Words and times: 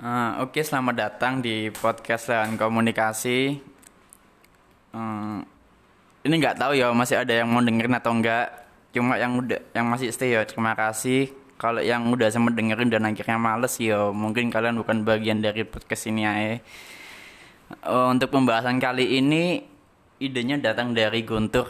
Uh, 0.00 0.48
Oke, 0.48 0.64
selamat 0.64 0.96
datang 0.96 1.44
di 1.44 1.68
podcast 1.68 2.32
dan 2.32 2.56
komunikasi. 2.56 3.60
Hmm, 4.96 5.44
ini 6.24 6.34
nggak 6.40 6.56
tahu 6.56 6.72
ya 6.72 6.88
masih 6.96 7.20
ada 7.20 7.36
yang 7.36 7.52
mau 7.52 7.60
dengerin 7.60 8.00
atau 8.00 8.16
enggak. 8.16 8.48
Cuma 8.96 9.20
yang 9.20 9.36
udah 9.36 9.60
yang 9.76 9.92
masih 9.92 10.08
stay 10.08 10.32
ya 10.32 10.48
terima 10.48 10.72
kasih. 10.72 11.28
Kalau 11.60 11.84
yang 11.84 12.08
udah 12.08 12.32
sempat 12.32 12.56
dengerin 12.56 12.88
dan 12.88 13.12
akhirnya 13.12 13.36
males 13.36 13.76
ya 13.76 14.08
mungkin 14.08 14.48
kalian 14.48 14.80
bukan 14.80 15.04
bagian 15.04 15.44
dari 15.44 15.68
podcast 15.68 16.08
ini 16.08 16.24
ya. 16.24 16.32
Uh, 17.84 18.08
untuk 18.08 18.32
pembahasan 18.32 18.80
kali 18.80 19.20
ini 19.20 19.68
idenya 20.16 20.56
datang 20.56 20.96
dari 20.96 21.20
Guntur. 21.28 21.68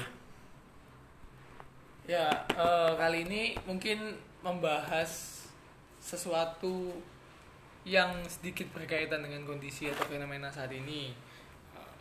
Ya, 2.07 2.47
eh, 2.47 2.91
kali 2.95 3.27
ini 3.27 3.59
mungkin 3.67 4.23
membahas 4.47 5.43
sesuatu 5.99 6.95
yang 7.85 8.13
sedikit 8.29 8.69
berkaitan 8.77 9.25
dengan 9.25 9.43
kondisi 9.49 9.89
atau 9.89 10.05
fenomena 10.05 10.53
saat 10.53 10.71
ini. 10.73 11.13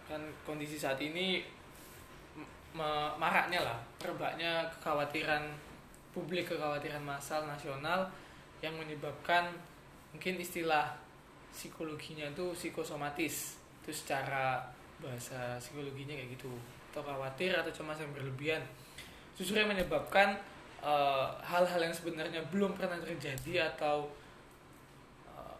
Kan 0.09 0.19
kondisi 0.43 0.75
saat 0.75 0.99
ini 0.99 1.43
maraknya 3.17 3.65
lah, 3.65 3.79
terbaknya 3.97 4.67
kekhawatiran 4.77 5.49
publik, 6.13 6.49
kekhawatiran 6.49 7.01
massal 7.01 7.45
nasional 7.47 8.05
yang 8.59 8.75
menyebabkan 8.75 9.49
mungkin 10.11 10.35
istilah 10.41 10.97
psikologinya 11.53 12.27
itu 12.29 12.51
psikosomatis. 12.53 13.57
Itu 13.81 13.91
secara 13.95 14.59
bahasa 14.99 15.55
psikologinya 15.57 16.13
kayak 16.13 16.35
gitu. 16.35 16.51
Atau 16.91 17.05
khawatir 17.05 17.53
atau 17.53 17.69
cemas 17.69 18.01
yang 18.01 18.11
berlebihan 18.11 18.65
justru 19.39 19.55
yang 19.55 19.71
menyebabkan 19.71 20.35
eh, 20.83 21.27
hal-hal 21.47 21.79
yang 21.79 21.95
sebenarnya 21.95 22.43
belum 22.51 22.75
pernah 22.75 22.99
terjadi 22.99 23.71
atau 23.71 24.11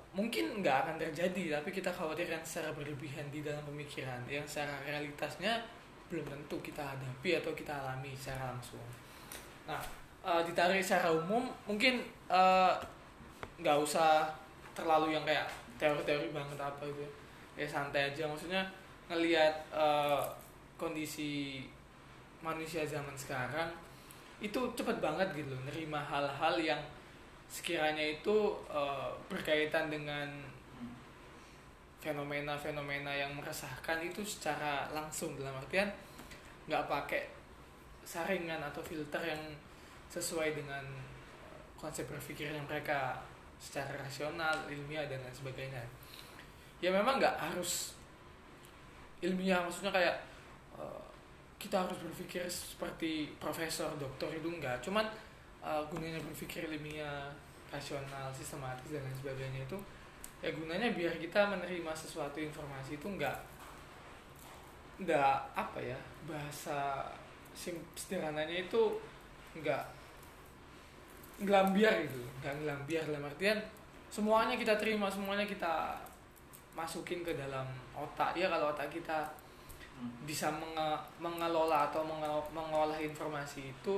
mungkin 0.10 0.66
nggak 0.66 0.78
akan 0.86 0.96
terjadi 0.98 1.62
tapi 1.62 1.70
kita 1.70 1.94
khawatirkan 1.94 2.42
secara 2.42 2.74
berlebihan 2.74 3.30
di 3.30 3.46
dalam 3.46 3.62
pemikiran 3.62 4.18
yang 4.26 4.42
secara 4.50 4.74
realitasnya 4.82 5.62
belum 6.10 6.26
tentu 6.26 6.58
kita 6.66 6.82
hadapi 6.82 7.38
atau 7.38 7.54
kita 7.54 7.70
alami 7.70 8.18
secara 8.18 8.50
langsung. 8.50 8.82
Nah, 9.70 9.78
eh, 10.26 10.42
ditarik 10.50 10.82
secara 10.82 11.14
umum 11.14 11.46
mungkin 11.70 12.02
eh, 12.26 12.74
nggak 13.62 13.78
usah 13.78 14.26
terlalu 14.74 15.14
yang 15.14 15.22
kayak 15.22 15.46
teori-teori 15.78 16.34
banget 16.34 16.58
apa 16.58 16.84
gitu 16.90 17.06
ya. 17.06 17.12
ya 17.64 17.68
santai 17.70 18.10
aja 18.10 18.26
maksudnya 18.26 18.66
ngelihat 19.08 19.54
eh, 19.70 20.22
kondisi 20.80 21.62
manusia 22.42 22.88
zaman 22.88 23.14
sekarang 23.14 23.70
itu 24.40 24.60
cepat 24.74 25.04
banget 25.04 25.28
gitu 25.36 25.52
nerima 25.68 26.00
hal-hal 26.00 26.56
yang 26.58 26.80
sekiranya 27.50 28.06
itu 28.06 28.54
eh, 28.70 29.10
berkaitan 29.26 29.90
dengan 29.90 30.30
fenomena-fenomena 32.00 33.12
yang 33.12 33.36
meresahkan 33.36 34.00
itu 34.00 34.24
secara 34.24 34.88
langsung 34.96 35.36
dalam 35.36 35.60
artian 35.60 35.92
nggak 36.70 36.88
pakai 36.88 37.28
saringan 38.06 38.62
atau 38.64 38.80
filter 38.80 39.20
yang 39.26 39.42
sesuai 40.08 40.56
dengan 40.56 40.86
konsep 41.76 42.08
berpikir 42.08 42.54
yang 42.54 42.64
mereka 42.66 43.20
secara 43.60 44.00
rasional, 44.00 44.56
ilmiah 44.72 45.06
dan 45.10 45.20
lain 45.20 45.36
sebagainya. 45.36 45.84
Ya 46.80 46.94
memang 46.94 47.20
nggak 47.20 47.36
harus 47.36 47.98
ilmiah 49.20 49.60
maksudnya 49.60 49.92
kayak 49.92 50.16
eh, 50.80 51.04
kita 51.60 51.84
harus 51.84 51.98
berpikir 52.00 52.48
seperti 52.48 53.36
profesor, 53.36 53.92
dokter 54.00 54.32
itu 54.40 54.48
enggak. 54.48 54.80
Cuman 54.80 55.04
uh, 55.64 55.84
gunanya 55.92 56.20
berpikir 56.24 56.68
ilmiah, 56.68 57.32
rasional, 57.70 58.32
sistematis 58.34 58.90
dan 58.90 59.04
lain 59.06 59.18
sebagainya 59.18 59.62
itu 59.66 59.78
ya 60.40 60.50
gunanya 60.56 60.96
biar 60.96 61.20
kita 61.20 61.52
menerima 61.52 61.92
sesuatu 61.92 62.40
informasi 62.40 62.96
itu 62.96 63.08
enggak 63.12 63.36
enggak 65.00 65.36
apa 65.52 65.80
ya 65.84 66.00
bahasa 66.24 67.04
sim- 67.52 67.84
sederhananya 67.96 68.68
itu 68.68 68.96
enggak 69.56 69.84
ngelambiar 71.40 72.04
gitu 72.08 72.24
enggak 72.40 72.54
ngelambiar. 72.64 73.04
Dalam 73.08 73.24
artian 73.28 73.60
semuanya 74.12 74.56
kita 74.56 74.76
terima 74.80 75.12
semuanya 75.12 75.44
kita 75.48 76.00
masukin 76.76 77.24
ke 77.24 77.36
dalam 77.36 77.68
otak. 77.92 78.36
Ya 78.36 78.48
kalau 78.48 78.72
otak 78.72 78.88
kita 78.88 79.28
bisa 80.24 80.48
menge- 80.48 81.04
mengelola 81.20 81.92
atau 81.92 82.04
menge- 82.08 82.50
mengolah 82.56 82.96
informasi 83.00 83.76
itu 83.76 83.96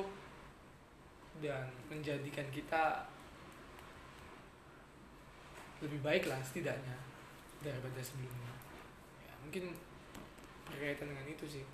dan 1.42 1.68
menjadikan 1.90 2.46
kita 2.54 3.10
lebih 5.82 6.00
baik 6.06 6.30
lah 6.30 6.38
setidaknya 6.46 6.96
daripada 7.66 7.98
sebelumnya. 8.00 8.54
Ya, 9.26 9.34
mungkin 9.42 9.74
berkaitan 10.70 11.10
dengan 11.10 11.26
itu 11.26 11.46
sih. 11.50 11.66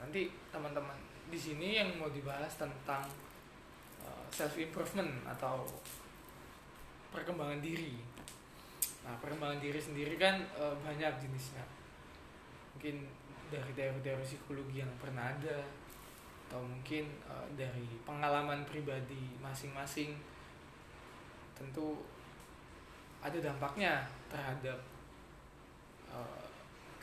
Nanti 0.00 0.32
teman-teman 0.48 0.96
di 1.28 1.36
sini 1.36 1.76
yang 1.76 1.92
mau 2.00 2.08
dibahas 2.08 2.56
tentang 2.56 3.04
self 4.32 4.54
improvement 4.60 5.10
atau 5.26 5.64
perkembangan 7.10 7.60
diri. 7.64 7.98
Nah 9.04 9.16
perkembangan 9.18 9.60
diri 9.60 9.80
sendiri 9.80 10.14
kan 10.20 10.44
eh, 10.44 10.74
banyak 10.84 11.12
jenisnya. 11.20 11.64
Mungkin 12.76 13.08
dari 13.48 13.72
teori-teori 13.72 14.24
psikologi 14.24 14.84
yang 14.84 14.92
pernah 15.00 15.32
ada 15.32 15.64
atau 16.48 16.64
mungkin 16.64 17.04
eh, 17.28 17.46
dari 17.52 17.84
pengalaman 18.08 18.64
pribadi 18.64 19.36
masing-masing 19.36 20.16
tentu 21.52 22.00
ada 23.20 23.36
dampaknya 23.36 24.08
terhadap 24.32 24.80
eh, 26.08 26.44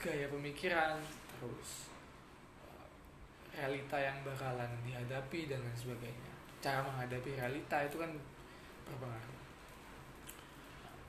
gaya 0.01 0.25
pemikiran 0.33 0.97
terus 1.29 1.93
eh, 2.65 2.89
realita 3.53 4.01
yang 4.01 4.17
bakalan 4.25 4.73
dihadapi 4.81 5.45
dan 5.45 5.61
lain 5.61 5.77
sebagainya. 5.77 6.33
Cara 6.57 6.81
menghadapi 6.81 7.37
realita 7.37 7.85
itu 7.85 8.01
kan 8.01 8.09
berpengaruh. 8.89 9.37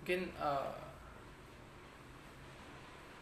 Mungkin 0.04 0.20
eh, 0.28 0.76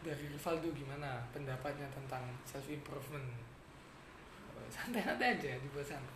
dari 0.03 0.27
Rivaldo 0.27 0.69
gimana 0.75 1.23
pendapatnya 1.33 1.87
tentang 1.89 2.21
self 2.45 2.67
improvement 2.69 3.44
santai-santai 4.71 5.39
aja 5.39 5.51
dibuat 5.61 5.87
santai 5.87 6.15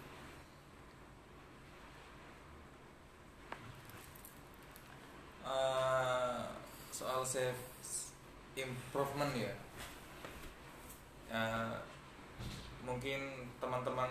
Eh, 5.50 6.42
soal 6.94 7.26
self 7.26 7.58
improvement 8.54 9.34
ya. 9.34 9.54
Eh, 11.34 11.74
mungkin 12.86 13.50
teman-teman 13.58 14.10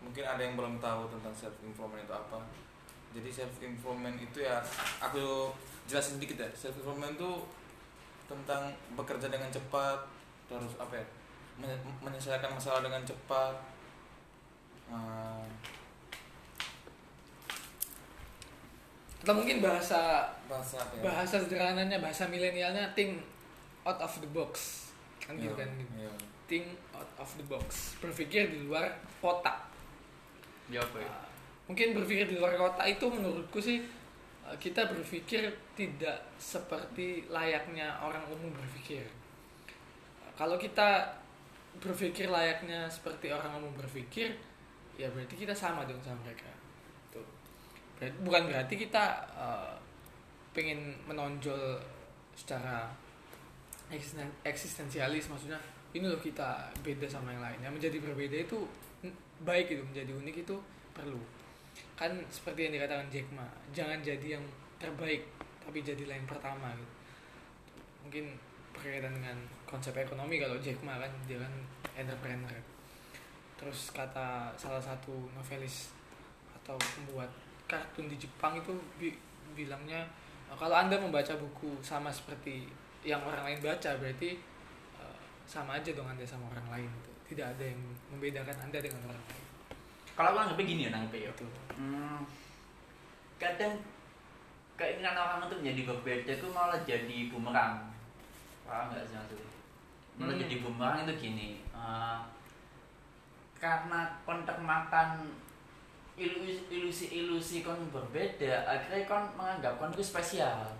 mungkin 0.00 0.24
ada 0.24 0.40
yang 0.40 0.56
belum 0.56 0.80
tahu 0.80 1.08
tentang 1.12 1.36
self 1.36 1.56
improvement 1.60 2.00
itu 2.00 2.14
apa. 2.16 2.40
Jadi 3.12 3.28
self 3.28 3.52
improvement 3.60 4.16
itu 4.16 4.40
ya 4.40 4.64
aku 5.04 5.52
jelasin 5.84 6.16
sedikit 6.16 6.48
ya. 6.48 6.48
Self 6.56 6.80
improvement 6.80 7.12
itu 7.12 7.32
tentang 8.24 8.72
bekerja 8.96 9.28
dengan 9.28 9.52
cepat 9.52 10.00
terus 10.48 10.72
apa 10.80 10.96
ya 10.96 11.06
menyelesaikan 12.02 12.50
masalah 12.50 12.80
dengan 12.82 13.02
cepat 13.06 13.54
Eh, 14.84 15.46
atau 19.24 19.32
mungkin 19.40 19.64
bahasa 19.64 20.28
bahasa 20.44 20.76
apa 20.84 21.00
ya 21.00 21.02
bahasa 21.08 21.40
sederhananya 21.40 21.96
bahasa 21.96 22.28
milenialnya 22.28 22.84
think 22.92 23.24
out 23.88 23.96
of 23.96 24.12
the 24.20 24.28
box 24.36 24.84
kan 25.16 25.40
gitu 25.40 25.56
Iya, 25.56 25.64
kan 25.64 25.70
iya. 25.96 26.12
think 26.44 26.76
out 26.92 27.08
of 27.16 27.30
the 27.40 27.46
box 27.48 27.96
berpikir 28.04 28.52
di 28.52 28.68
luar 28.68 28.92
kotak 29.24 29.72
Ya 30.68 30.80
apa 30.80 30.96
ya? 31.00 31.08
Uh, 31.08 31.28
mungkin 31.72 31.96
berpikir 31.96 32.28
di 32.28 32.36
luar 32.36 32.52
kotak 32.56 32.84
itu 32.84 33.04
menurutku 33.08 33.60
sih 33.60 33.80
uh, 34.44 34.56
kita 34.60 34.88
berpikir 34.92 35.48
tidak 35.72 36.20
seperti 36.40 37.28
layaknya 37.28 37.92
orang 38.00 38.24
umum 38.32 38.48
berpikir. 38.56 39.04
Uh, 40.24 40.32
Kalau 40.32 40.56
kita 40.56 41.04
berpikir 41.82 42.30
layaknya 42.30 42.86
seperti 42.86 43.30
orang 43.34 43.58
umum 43.58 43.74
berpikir, 43.74 44.34
ya 44.94 45.10
berarti 45.10 45.34
kita 45.34 45.54
sama 45.54 45.86
dong 45.86 45.98
sama 46.02 46.18
mereka. 46.22 46.50
Tuh. 47.10 47.26
Berarti- 47.98 48.20
bukan 48.22 48.42
berarti 48.50 48.74
kita 48.78 49.04
uh, 49.34 49.74
pengen 50.54 50.94
menonjol 51.08 51.78
secara 52.34 52.90
eksisten- 53.90 54.38
eksistensialis 54.42 55.30
maksudnya 55.30 55.58
ini 55.94 56.10
loh 56.10 56.18
kita 56.18 56.74
beda 56.82 57.06
sama 57.06 57.30
yang 57.30 57.42
lain. 57.42 57.58
Yang 57.62 57.74
menjadi 57.78 57.98
berbeda 58.02 58.36
itu 58.50 58.58
baik 59.46 59.70
gitu, 59.70 59.82
menjadi 59.86 60.10
unik 60.14 60.36
itu 60.46 60.56
perlu. 60.94 61.22
Kan 61.94 62.18
seperti 62.30 62.66
yang 62.70 62.74
dikatakan 62.78 63.06
Jack 63.10 63.26
Ma, 63.34 63.46
jangan 63.70 63.98
jadi 64.02 64.38
yang 64.38 64.44
terbaik, 64.78 65.26
tapi 65.62 65.82
jadilah 65.82 66.14
yang 66.18 66.26
pertama 66.26 66.70
gitu. 66.74 66.94
Mungkin 68.06 68.24
berkaitan 68.74 69.14
dengan 69.14 69.36
konsep 69.64 69.94
ekonomi 69.94 70.36
kalau 70.36 70.58
Jack 70.58 70.82
Ma 70.82 70.98
kan 70.98 71.10
dia 71.24 71.38
kan 71.38 71.52
entrepreneur. 71.94 72.52
Terus 73.54 73.90
kata 73.90 74.50
salah 74.54 74.82
satu 74.82 75.30
novelis 75.30 75.94
atau 76.52 76.74
pembuat 76.76 77.30
kartun 77.64 78.06
di 78.06 78.16
Jepang 78.16 78.54
itu 78.54 78.72
bi- 78.98 79.18
bilangnya 79.54 80.02
Nah, 80.44 80.60
kalau 80.60 80.76
anda 80.76 80.94
membaca 80.94 81.32
buku 81.34 81.72
sama 81.80 82.12
seperti 82.12 82.68
yang 83.00 83.18
orang 83.24 83.42
lain 83.42 83.58
baca 83.58 83.90
berarti 83.96 84.36
eh, 84.94 85.16
sama 85.48 85.80
aja 85.80 85.90
dong 85.90 86.04
anda 86.04 86.20
sama 86.22 86.46
orang 86.52 86.68
lain 86.68 86.86
gitu. 87.00 87.10
tidak 87.32 87.56
ada 87.56 87.64
yang 87.64 87.80
membedakan 88.12 88.54
anda 88.60 88.78
dengan 88.78 89.00
orang 89.08 89.24
lain 89.24 89.44
Kalau 90.12 90.28
aku 90.30 90.38
nanggepnya 90.44 90.66
gini 90.68 90.82
ya 90.84 90.90
nanggepnya 90.92 91.20
ya. 91.26 91.30
itu 91.32 91.46
Hmm, 91.74 92.20
kadang 93.34 93.72
keinginan 94.74 95.16
orang 95.16 95.38
untuk 95.42 95.58
menjadi 95.58 95.82
berbeda 95.90 96.30
itu 96.36 96.46
malah 96.52 96.78
jadi 96.84 97.18
bumerang 97.32 97.88
paham 98.64 98.92
nggak 98.92 99.04
sih 99.06 99.16
maksudnya 99.16 99.48
malah 100.14 100.34
Hmm. 100.34 100.42
jadi 100.46 100.54
bumerang 100.62 100.98
itu 101.02 101.14
gini 101.18 101.48
eh, 101.74 102.18
karena 103.58 104.00
kontak 104.22 104.54
makan 104.60 105.26
ilusi- 106.14 106.70
ilusi-ilusi 106.70 107.66
kon 107.66 107.90
berbeda 107.90 108.62
akhirnya 108.62 109.02
kon 109.08 109.26
menganggap 109.34 109.74
kon 109.78 109.90
itu 109.90 110.04
spesial 110.04 110.70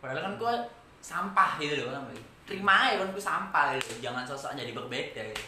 padahal 0.00 0.20
kan 0.20 0.32
kau 0.36 0.52
sampah 1.00 1.56
gitu 1.56 1.88
loh 1.88 1.96
kan 1.96 2.04
terima 2.44 2.92
aja 2.92 3.00
kon 3.00 3.10
itu 3.10 3.22
sampah 3.22 3.72
gitu 3.80 4.04
jangan 4.04 4.28
sosok 4.28 4.52
jadi 4.52 4.76
berbeda 4.76 5.22
gitu. 5.32 5.44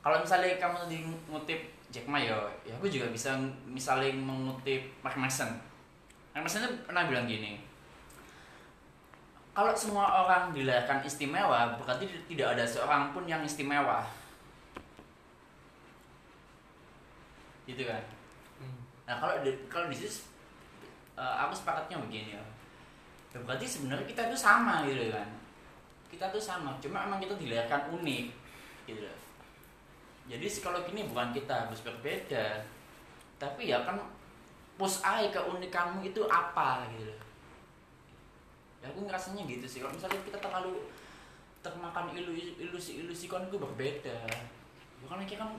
kalau 0.00 0.22
misalnya 0.22 0.56
kamu 0.56 0.86
tadi 0.86 0.96
ngutip 1.28 1.60
Jack 1.90 2.06
Ma 2.06 2.22
ya, 2.22 2.38
ya 2.62 2.70
aku 2.78 2.86
juga 2.86 3.10
bisa 3.10 3.34
misalnya 3.66 4.14
mengutip 4.14 4.78
Mark 5.02 5.18
Mason. 5.18 5.50
Mark 6.30 6.46
Mason 6.46 6.62
itu 6.62 6.70
pernah 6.86 7.10
bilang 7.10 7.26
gini, 7.26 7.58
kalau 9.50 9.74
semua 9.74 10.06
orang 10.24 10.54
dilahirkan 10.54 11.02
istimewa, 11.02 11.74
berarti 11.74 12.06
tidak 12.30 12.54
ada 12.54 12.64
seorang 12.64 13.10
pun 13.10 13.26
yang 13.26 13.42
istimewa. 13.42 14.06
Gitu 17.66 17.82
kan? 17.82 18.02
Hmm. 18.62 18.80
Nah 19.10 19.16
kalau 19.18 19.42
di, 19.42 19.50
kalau 19.66 19.90
di 19.90 19.96
situ 19.98 20.26
eh, 21.18 21.34
aku 21.42 21.52
sepakatnya 21.54 21.98
begini 21.98 22.38
ya. 22.38 22.44
Ya 23.30 23.38
berarti 23.42 23.66
sebenarnya 23.66 24.06
kita 24.06 24.30
itu 24.30 24.38
sama 24.38 24.86
gitu 24.86 25.10
kan. 25.10 25.28
Kita 26.10 26.30
tuh 26.34 26.42
sama, 26.42 26.74
cuma 26.82 27.06
emang 27.06 27.22
kita 27.22 27.38
dilahirkan 27.38 27.90
unik 27.94 28.26
gitu 28.86 29.02
loh. 29.06 29.18
Jadi 30.30 30.46
psikologi 30.46 30.94
ini 30.94 31.10
bukan 31.10 31.34
kita 31.34 31.66
harus 31.66 31.82
berbeda, 31.82 32.62
tapi 33.38 33.70
ya 33.70 33.82
kan 33.82 33.98
push 34.78 35.02
eye 35.02 35.30
keunikanmu 35.30 36.06
itu 36.06 36.22
apa 36.30 36.86
gitu 36.94 37.10
loh. 37.10 37.29
Ya 38.80 38.88
aku 38.88 39.04
ngerasanya 39.04 39.44
gitu 39.44 39.64
sih. 39.64 39.78
Kalau 39.80 39.92
misalnya 39.92 40.20
kita 40.24 40.38
terlalu 40.38 40.88
termakan 41.60 42.12
ilusi 42.12 42.56
ilusi 42.56 42.92
ilusi 43.00 43.26
kan 43.26 43.44
itu 43.44 43.56
berbeda. 43.56 44.16
Ya 44.24 45.06
kan 45.06 45.20
kita 45.22 45.40
kan 45.40 45.52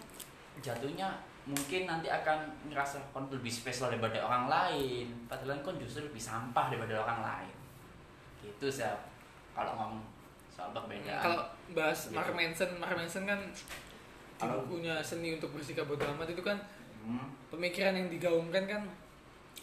jatuhnya 0.59 1.07
mungkin 1.41 1.89
nanti 1.89 2.06
akan 2.06 2.45
ngerasa 2.69 3.01
kon 3.09 3.25
lebih 3.27 3.50
spesial 3.50 3.89
daripada 3.89 4.21
orang 4.21 4.45
lain 4.45 5.09
padahal 5.25 5.57
kon 5.65 5.73
justru 5.81 6.06
lebih 6.06 6.21
sampah 6.21 6.69
daripada 6.69 7.01
orang 7.01 7.25
lain 7.25 7.56
gitu 8.45 8.69
sih 8.69 8.85
kalau 9.57 9.73
ngomong 9.73 10.06
soal 10.53 10.69
perbedaan 10.69 11.18
kalau 11.18 11.41
bahas 11.73 11.97
Gitu. 12.06 12.13
Mark 12.13 12.29
Manson 12.38 12.69
Mark 12.77 12.94
Manson 12.94 13.25
kan 13.25 13.41
Kalau- 14.38 14.62
bukunya 14.65 15.01
seni 15.01 15.33
untuk 15.33 15.50
bersikap 15.53 15.89
bodoh 15.89 16.06
amat 16.13 16.29
itu 16.29 16.41
kan 16.41 16.57
Hmm, 17.01 17.33
pemikiran 17.50 17.97
yang 17.97 18.13
digaungkan 18.13 18.69
kan 18.69 18.85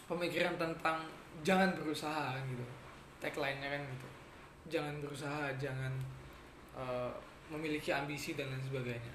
pemikiran 0.03 0.59
tentang 0.59 1.07
jangan 1.39 1.71
berusaha 1.71 2.35
gitu 2.43 2.65
tagline-nya 3.19 3.69
kan 3.69 3.81
gitu. 3.83 4.07
Jangan 4.79 4.95
berusaha 5.03 5.51
jangan 5.59 5.91
eh, 6.75 7.11
memiliki 7.51 7.91
ambisi 7.91 8.33
dan 8.33 8.49
lain 8.51 8.63
sebagainya. 8.63 9.13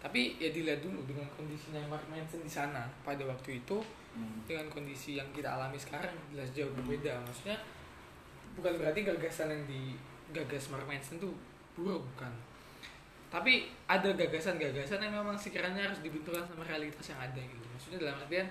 Tapi 0.00 0.38
ya 0.38 0.52
dilihat 0.52 0.84
dulu 0.84 1.02
dengan 1.08 1.26
kondisinya 1.34 1.82
Mark 1.88 2.04
Manson 2.06 2.44
di 2.44 2.52
sana 2.52 2.86
pada 3.02 3.24
waktu 3.26 3.64
itu 3.64 3.80
hmm. 4.14 4.46
dengan 4.46 4.68
kondisi 4.70 5.18
yang 5.18 5.26
kita 5.34 5.56
alami 5.58 5.76
sekarang 5.76 6.14
jelas 6.30 6.52
jauh 6.54 6.70
berbeda. 6.78 7.18
Maksudnya 7.26 7.58
bukan 8.54 8.78
berarti 8.78 9.02
gagasan 9.02 9.50
yang 9.52 9.62
digagas 9.66 10.70
Mark 10.70 10.86
Manson 10.86 11.18
itu 11.18 11.30
buruk 11.74 12.06
bukan. 12.14 12.32
Tapi 13.26 13.66
ada 13.90 14.14
gagasan-gagasan 14.14 15.02
yang 15.02 15.12
memang 15.18 15.34
sekiranya 15.34 15.90
harus 15.90 15.98
dibenturkan 16.00 16.46
sama 16.46 16.62
realitas 16.62 17.04
yang 17.10 17.20
ada 17.20 17.40
gitu. 17.42 17.66
Maksudnya 17.74 17.98
dalam 18.06 18.16
artian 18.22 18.46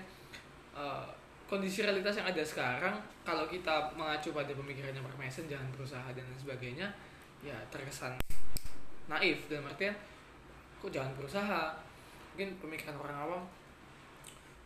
eh, 0.76 1.06
kondisi 1.46 1.86
realitas 1.86 2.18
yang 2.18 2.26
ada 2.26 2.42
sekarang 2.42 2.98
kalau 3.22 3.46
kita 3.46 3.94
mengacu 3.94 4.34
pada 4.34 4.50
pemikirannya 4.50 4.98
Mark 4.98 5.14
Manson 5.14 5.46
jangan 5.46 5.70
berusaha 5.70 6.06
dan 6.10 6.26
lain 6.26 6.38
sebagainya 6.38 6.86
ya 7.42 7.54
terkesan 7.70 8.18
naif. 9.06 9.46
Dalam 9.46 9.70
artian 9.70 9.94
kok 10.82 10.90
jangan 10.90 11.14
berusaha? 11.14 11.78
Mungkin 12.34 12.58
pemikiran 12.60 12.98
orang 13.00 13.18
awam 13.22 13.42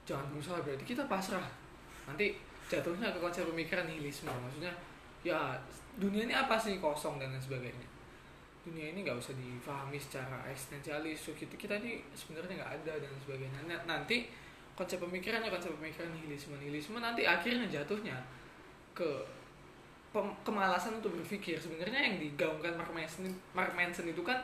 jangan 0.09 0.27
berusaha 0.33 0.59
berarti 0.65 0.85
kita 0.89 1.05
pasrah. 1.07 1.45
Nanti 2.09 2.35
jatuhnya 2.67 3.13
ke 3.13 3.21
konsep 3.21 3.45
pemikiran 3.45 3.85
nihilisme. 3.85 4.33
Maksudnya 4.33 4.73
ya 5.21 5.55
dunia 6.01 6.25
ini 6.25 6.35
apa 6.35 6.57
sih 6.57 6.81
kosong 6.81 7.21
dan 7.21 7.31
lain 7.31 7.45
sebagainya? 7.45 7.87
Dunia 8.65 8.97
ini 8.97 9.05
nggak 9.05 9.21
usah 9.21 9.37
difahami 9.37 10.01
secara 10.01 10.49
eksistensialis 10.49 11.29
so 11.29 11.37
kita 11.37 11.55
kita 11.61 11.77
ini 11.85 12.01
sebenarnya 12.17 12.65
nggak 12.65 12.73
ada 12.83 12.93
dan 13.05 13.13
sebagainya. 13.21 13.61
Nah, 13.69 13.81
nanti 13.85 14.33
konsep 14.79 14.99
pemikirannya 15.01 15.51
konsep 15.53 15.73
pemikiran 15.77 16.11
nihilisme 16.17 16.57
nihilisme 16.57 16.99
nanti 16.99 17.29
akhirnya 17.29 17.69
jatuhnya 17.69 18.17
ke 18.97 19.07
kemalasan 20.43 20.99
untuk 20.99 21.15
berpikir. 21.15 21.55
Sebenarnya 21.55 22.03
yang 22.03 22.17
digaungkan 22.19 22.75
Mark 22.75 22.91
Manson 22.91 23.31
Mark 23.55 23.73
Manson 23.79 24.11
itu 24.11 24.21
kan 24.27 24.43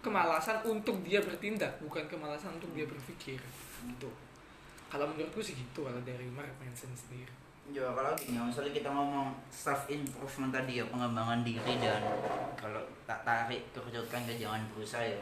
kemalasan 0.00 0.60
untuk 0.64 1.00
dia 1.00 1.20
bertindak 1.24 1.80
bukan 1.80 2.04
kemalasan 2.08 2.56
untuk 2.56 2.68
dia 2.76 2.84
berpikir 2.84 3.40
gitu. 3.84 4.10
Kalau 4.88 5.08
menurutku 5.10 5.40
sih 5.40 5.56
gitu 5.56 5.84
kalau 5.84 6.00
dari 6.04 6.28
Mark 6.28 6.52
Manson 6.60 6.92
sendiri. 6.96 7.32
Ya 7.72 7.88
kalau 7.96 8.12
gini, 8.12 8.36
misalnya 8.36 8.76
kita 8.76 8.92
ngomong 8.92 9.32
self 9.48 9.88
improvement 9.88 10.52
tadi 10.52 10.76
ya 10.76 10.84
pengembangan 10.84 11.40
diri 11.40 11.80
dan 11.80 12.04
kalau 12.60 12.84
tak 13.08 13.24
tarik 13.24 13.64
kerucutkan 13.72 14.20
ke 14.28 14.36
jangan 14.36 14.60
berusaha 14.68 15.00
ya. 15.00 15.16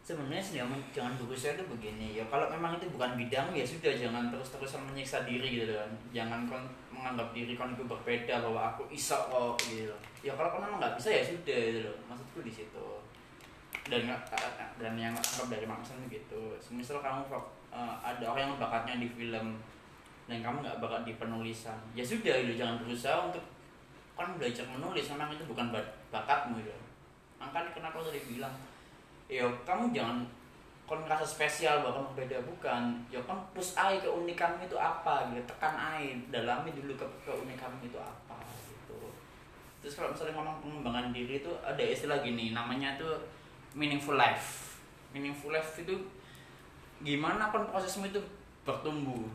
Sebenarnya 0.00 0.42
sih 0.42 0.58
jangan, 0.58 0.80
jangan 0.90 1.14
berusaha 1.20 1.54
itu 1.54 1.64
begini 1.70 2.18
ya 2.18 2.24
kalau 2.26 2.50
memang 2.50 2.74
itu 2.74 2.90
bukan 2.90 3.14
bidang 3.14 3.54
ya 3.54 3.62
sudah 3.62 3.94
jangan 3.94 4.26
terus 4.32 4.50
terusan 4.50 4.82
menyiksa 4.90 5.22
diri 5.22 5.62
gitu 5.62 5.76
kan. 5.76 5.90
Jangan 6.10 6.50
kon 6.50 6.64
menganggap 6.90 7.30
diri 7.30 7.54
kon 7.54 7.72
itu 7.76 7.84
berbeda 7.86 8.42
bahwa 8.42 8.74
aku 8.74 8.88
iso 8.90 9.16
kok 9.30 9.54
gitu. 9.70 9.94
Ya 10.26 10.34
kalau 10.34 10.58
memang 10.58 10.82
nggak 10.82 10.98
bisa 10.98 11.08
ya 11.14 11.22
sudah 11.22 11.58
gitu 11.70 11.80
loh. 11.86 11.96
Maksudku 12.10 12.42
di 12.42 12.52
situ. 12.52 12.86
Dan 13.86 14.10
nggak- 14.10 14.26
dan 14.82 14.94
yang 14.98 15.14
anggap 15.14 15.46
dari 15.46 15.66
maksan 15.68 16.02
gitu. 16.10 16.58
Misal 16.74 16.98
kamu 16.98 17.22
eh, 17.70 17.94
ada 18.02 18.24
orang 18.26 18.50
yang 18.50 18.58
bakatnya 18.58 18.98
di 18.98 19.08
film 19.14 19.62
dan 20.30 20.38
kamu 20.46 20.62
nggak 20.62 20.78
bakal 20.78 21.02
di 21.02 21.18
penulisan 21.18 21.74
ya 21.90 22.06
sudah 22.06 22.38
gitu 22.46 22.54
jangan 22.54 22.78
berusaha 22.86 23.18
untuk 23.26 23.42
kan 24.14 24.30
belajar 24.38 24.62
menulis 24.62 25.10
memang 25.10 25.34
itu 25.34 25.42
bukan 25.42 25.74
bak- 25.74 25.90
bakatmu 26.14 26.62
gitu 26.62 26.70
makanya 27.42 27.74
kenapa 27.74 27.98
tadi 27.98 28.22
bilang 28.30 28.54
ya 29.30 29.46
kamu 29.62 29.94
jangan 29.94 30.26
kon 30.90 31.06
spesial 31.22 31.86
bahwa 31.86 32.02
kamu 32.02 32.26
beda. 32.26 32.36
Bukan. 32.42 32.82
Ya 33.14 33.22
kan 33.22 33.38
push 33.54 33.78
eye 33.78 34.02
keunikanmu 34.02 34.66
itu 34.66 34.74
apa 34.74 35.30
gitu. 35.30 35.46
Tekan 35.46 35.78
eye 35.78 36.18
dalami 36.34 36.74
dulu 36.74 36.98
ke 36.98 37.06
keunikanmu 37.22 37.86
itu 37.86 37.94
apa 37.94 38.34
gitu. 38.66 38.98
Terus 39.78 39.94
kalau 39.94 40.10
misalnya 40.10 40.34
ngomong 40.34 40.58
pengembangan 40.58 41.14
diri 41.14 41.38
itu 41.38 41.52
ada 41.62 41.78
istilah 41.78 42.18
gini 42.26 42.50
namanya 42.50 42.98
tuh 42.98 43.22
meaningful 43.78 44.18
life. 44.18 44.74
Meaningful 45.14 45.54
life 45.54 45.78
itu 45.78 45.94
gimana 47.06 47.54
pun 47.54 47.70
prosesmu 47.70 48.10
itu 48.10 48.18
bertumbuh? 48.66 49.30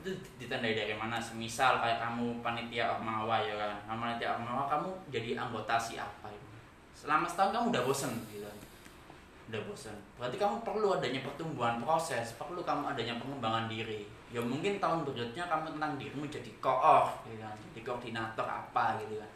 Itu 0.00 0.16
ditandai 0.40 0.72
dari 0.72 0.96
mana? 0.96 1.20
Semisal 1.20 1.76
kayak 1.84 2.00
kamu 2.00 2.40
panitia 2.40 2.96
ormawa 2.96 3.44
ya 3.44 3.52
kan? 3.52 3.84
Kamu 3.84 4.00
panitia 4.00 4.40
ormawa 4.40 4.64
kamu 4.64 4.88
jadi 5.12 5.36
anggota 5.36 5.76
si 5.76 6.00
apa 6.00 6.32
itu? 6.32 6.48
Selama 6.96 7.28
setahun 7.28 7.52
kamu 7.52 7.64
udah 7.68 7.82
bosen 7.84 8.16
gitu 8.32 8.48
udah 9.46 9.60
bosen. 9.62 9.94
Berarti 10.18 10.36
kamu 10.42 10.66
perlu 10.66 10.98
adanya 10.98 11.22
pertumbuhan 11.22 11.78
proses 11.78 12.34
perlu 12.34 12.66
kamu 12.66 12.90
adanya 12.94 13.14
pengembangan 13.22 13.70
diri. 13.70 14.02
Ya 14.34 14.42
mungkin 14.42 14.82
tahun 14.82 15.06
berikutnya 15.06 15.46
kamu 15.46 15.78
tentang 15.78 15.92
dirimu 15.94 16.26
jadi 16.26 16.50
koor 16.58 17.06
gitu 17.26 17.38
kan. 17.38 17.54
Jadi 17.54 17.80
koordinator 17.86 18.46
apa 18.46 18.98
gitu 19.06 19.22
kan. 19.22 19.30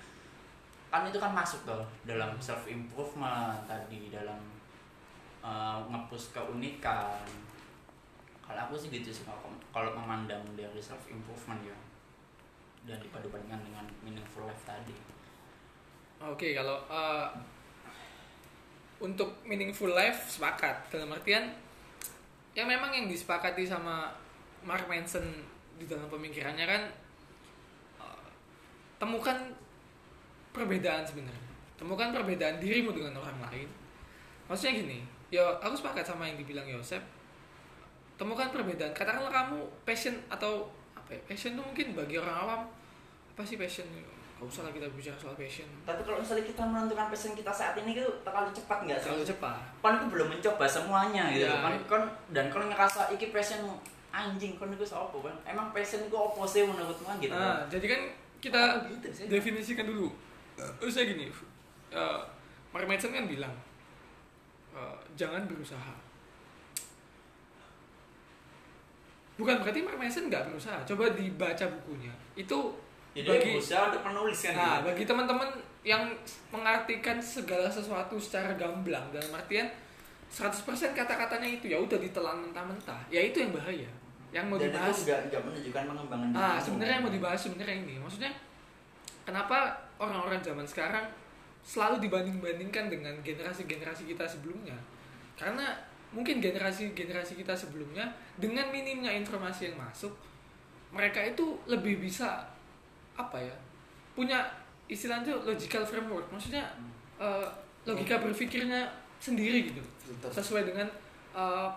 Kan 0.91 1.03
itu 1.07 1.19
kan 1.23 1.31
masuk 1.31 1.63
tuh 1.63 1.85
dalam 2.03 2.35
self 2.43 2.67
improvement 2.67 3.55
tadi 3.71 4.11
dalam 4.11 4.43
uh, 5.47 5.79
ngepush 5.87 6.35
keunikan. 6.35 7.23
Kalau 8.43 8.67
aku 8.67 8.75
sih 8.75 8.91
gitu 8.91 9.15
sih 9.15 9.23
kalau 9.71 9.95
memandang 9.95 10.43
dari 10.59 10.83
self 10.83 11.07
improvement 11.07 11.63
ya 11.63 11.79
dan 12.83 12.99
dipadupadankan 12.99 13.61
dengan 13.63 13.87
meaningful 14.03 14.49
life 14.49 14.65
tadi. 14.65 14.97
Oke, 16.21 16.53
kalau 16.53 16.77
eh, 16.89 17.27
untuk 19.01 19.41
meaningful 19.49 19.89
life 19.91 20.29
sepakat 20.29 20.93
dalam 20.93 21.11
artian 21.17 21.53
yang 22.53 22.69
memang 22.69 22.93
yang 22.93 23.07
disepakati 23.09 23.65
sama 23.65 24.13
Mark 24.63 24.85
Manson 24.87 25.25
di 25.81 25.89
dalam 25.89 26.07
pemikirannya 26.13 26.67
kan 26.69 26.83
eh, 28.05 28.29
temukan 29.01 29.57
perbedaan 30.53 31.03
sebenarnya. 31.09 31.51
Temukan 31.81 32.13
perbedaan 32.13 32.61
dirimu 32.61 32.93
dengan 32.93 33.17
orang 33.25 33.41
lain. 33.49 33.69
Maksudnya 34.45 34.85
gini, 34.85 34.99
ya 35.33 35.57
aku 35.65 35.73
sepakat 35.73 36.05
sama 36.05 36.29
yang 36.29 36.37
dibilang 36.37 36.69
Yosep. 36.69 37.01
Temukan 38.21 38.53
perbedaan. 38.53 38.93
Katakanlah 38.93 39.33
kamu 39.33 39.65
passion 39.89 40.21
atau 40.29 40.69
apa 40.93 41.11
apa 41.11 41.19
ya 41.19 41.27
passion 41.27 41.59
tuh 41.59 41.67
mungkin 41.67 41.91
bagi 41.99 42.23
orang 42.23 42.37
awam 42.47 42.61
apa 43.35 43.43
sih 43.43 43.59
passion 43.59 43.83
Gak 44.41 44.49
usah 44.49 44.65
lah 44.65 44.73
kita 44.73 44.89
bicara 44.91 45.13
soal 45.15 45.37
passion 45.37 45.69
Tapi 45.85 46.01
kalau 46.01 46.17
misalnya 46.17 46.43
kita 46.43 46.65
menentukan 46.65 47.13
passion 47.13 47.37
kita 47.37 47.53
saat 47.53 47.77
ini 47.77 47.93
itu 47.93 48.09
terlalu 48.25 48.49
cepat 48.51 48.79
nggak 48.83 48.97
sih? 48.97 49.05
terlalu 49.07 49.25
cepat 49.29 49.61
Kan 49.79 49.93
aku 50.01 50.07
belum 50.09 50.29
mencoba 50.33 50.65
semuanya 50.65 51.29
gitu. 51.29 51.45
Ya. 51.45 51.61
Kan, 51.61 51.75
kan 51.85 52.03
dan 52.33 52.49
kalau 52.49 52.65
ngerasa 52.67 53.13
iki 53.13 53.29
passion 53.29 53.61
anjing 54.11 54.57
kan 54.57 54.67
itu 54.67 54.83
apa 54.89 55.17
kan? 55.21 55.37
Emang 55.45 55.69
passion 55.71 56.01
itu 56.03 56.17
apa 56.17 56.41
sih 56.43 56.65
menurutmu 56.65 57.13
gitu? 57.21 57.31
nah 57.31 57.69
jadi 57.69 57.85
kan 57.87 58.01
kita 58.41 58.57
Oh, 58.57 58.89
gitu 58.89 59.09
sih. 59.13 59.25
definisikan 59.29 59.85
dulu 59.85 60.09
terus 60.81 60.97
saya 60.97 61.05
gini 61.07 61.29
uh, 61.93 62.25
Mark 62.73 62.89
Manson 62.89 63.13
kan 63.13 63.29
bilang 63.29 63.53
uh, 64.73 64.97
jangan 65.13 65.45
berusaha 65.45 65.93
bukan 69.37 69.57
berarti 69.61 69.81
Mark 69.81 69.97
Manson 69.97 70.29
nggak 70.29 70.49
berusaha 70.49 70.81
coba 70.85 71.13
dibaca 71.13 71.65
bukunya 71.81 72.13
itu 72.37 72.59
Jadi 73.11 73.27
bagi 73.27 73.51
berusaha 73.59 73.83
untuk 73.91 74.03
menulis 74.07 74.39
kan 74.39 74.53
nah 74.55 74.75
gitu. 74.79 74.87
bagi 74.87 75.05
teman-teman 75.07 75.49
yang 75.83 76.03
mengartikan 76.55 77.19
segala 77.19 77.67
sesuatu 77.67 78.15
secara 78.21 78.55
gamblang 78.55 79.11
dalam 79.11 79.33
artian 79.35 79.67
100% 80.31 80.63
kata-katanya 80.95 81.49
itu 81.59 81.67
ya 81.75 81.79
udah 81.81 81.99
ditelan 81.99 82.39
mentah-mentah 82.39 83.03
ya 83.11 83.19
itu 83.19 83.43
yang 83.43 83.51
bahaya 83.51 83.91
yang 84.31 84.47
mau 84.47 84.57
dan 84.57 84.71
dibahas 84.71 84.95
itu 85.03 85.11
nggak 85.11 85.43
menunjukkan 85.43 85.83
pengembangan 85.91 86.29
Ah, 86.39 86.57
sebenarnya 86.63 86.95
yang 86.99 87.05
mau 87.05 87.15
dibahas 87.15 87.41
sebenarnya 87.43 87.77
ini. 87.83 87.95
Maksudnya 87.99 88.31
kenapa 89.27 89.75
orang-orang 89.99 90.39
zaman 90.39 90.63
sekarang 90.63 91.03
selalu 91.67 92.07
dibanding-bandingkan 92.07 92.87
dengan 92.89 93.15
generasi-generasi 93.27 94.07
kita 94.07 94.25
sebelumnya? 94.31 94.79
Karena 95.35 95.75
mungkin 96.15 96.39
generasi-generasi 96.39 97.39
kita 97.43 97.55
sebelumnya 97.59 98.07
dengan 98.39 98.71
minimnya 98.71 99.11
informasi 99.19 99.75
yang 99.75 99.77
masuk, 99.83 100.15
mereka 100.95 101.23
itu 101.27 101.59
lebih 101.67 101.99
bisa 101.99 102.47
apa 103.27 103.37
ya? 103.39 103.57
Punya 104.17 104.39
istilahnya 104.87 105.33
logical 105.45 105.85
framework. 105.85 106.27
Maksudnya 106.33 106.65
eh, 107.21 107.47
logika 107.85 108.21
berpikirnya 108.21 108.85
sendiri 109.21 109.69
gitu 109.69 109.81
sesuai 110.33 110.65
dengan 110.65 110.89
eh, 111.37 111.69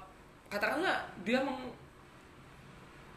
katakanlah 0.47 1.03
dia 1.27 1.43
meng- 1.43 1.75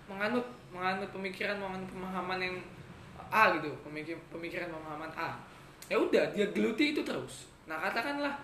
menganut 0.06 0.46
menganut 0.70 1.10
pemikiran 1.10 1.58
menganut 1.58 1.88
pemahaman 1.90 2.38
yang 2.42 2.56
A 3.26 3.50
gitu 3.58 3.70
pemikir, 3.82 4.14
pemikiran 4.30 4.70
pemahaman 4.70 5.10
A 5.14 5.34
ya 5.90 5.98
udah 5.98 6.30
dia 6.30 6.46
geluti 6.54 6.94
itu 6.94 7.02
terus 7.02 7.50
nah 7.66 7.78
katakanlah 7.82 8.34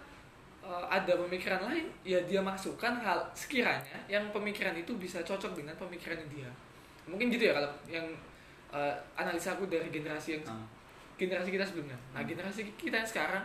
eh, 0.62 0.84
ada 0.90 1.12
pemikiran 1.26 1.66
lain 1.70 1.86
ya 2.02 2.18
dia 2.26 2.42
masukkan 2.42 2.98
hal 2.98 3.18
sekiranya 3.34 3.98
yang 4.10 4.26
pemikiran 4.34 4.74
itu 4.74 4.94
bisa 4.98 5.22
cocok 5.22 5.54
dengan 5.54 5.74
pemikiran 5.78 6.18
dia 6.30 6.50
mungkin 7.06 7.30
gitu 7.30 7.50
ya 7.50 7.54
kalau 7.58 7.70
yang 7.86 8.06
eh, 8.72 8.94
analisa 9.14 9.54
aku 9.54 9.68
dari 9.68 9.92
generasi 9.92 10.40
yang 10.40 10.44
Ah. 10.48 10.64
generasi 11.20 11.54
kita 11.54 11.62
sebelumnya. 11.62 11.98
Nah, 12.16 12.24
generasi 12.24 12.66
kita 12.74 12.98
yang 12.98 13.06
sekarang, 13.06 13.44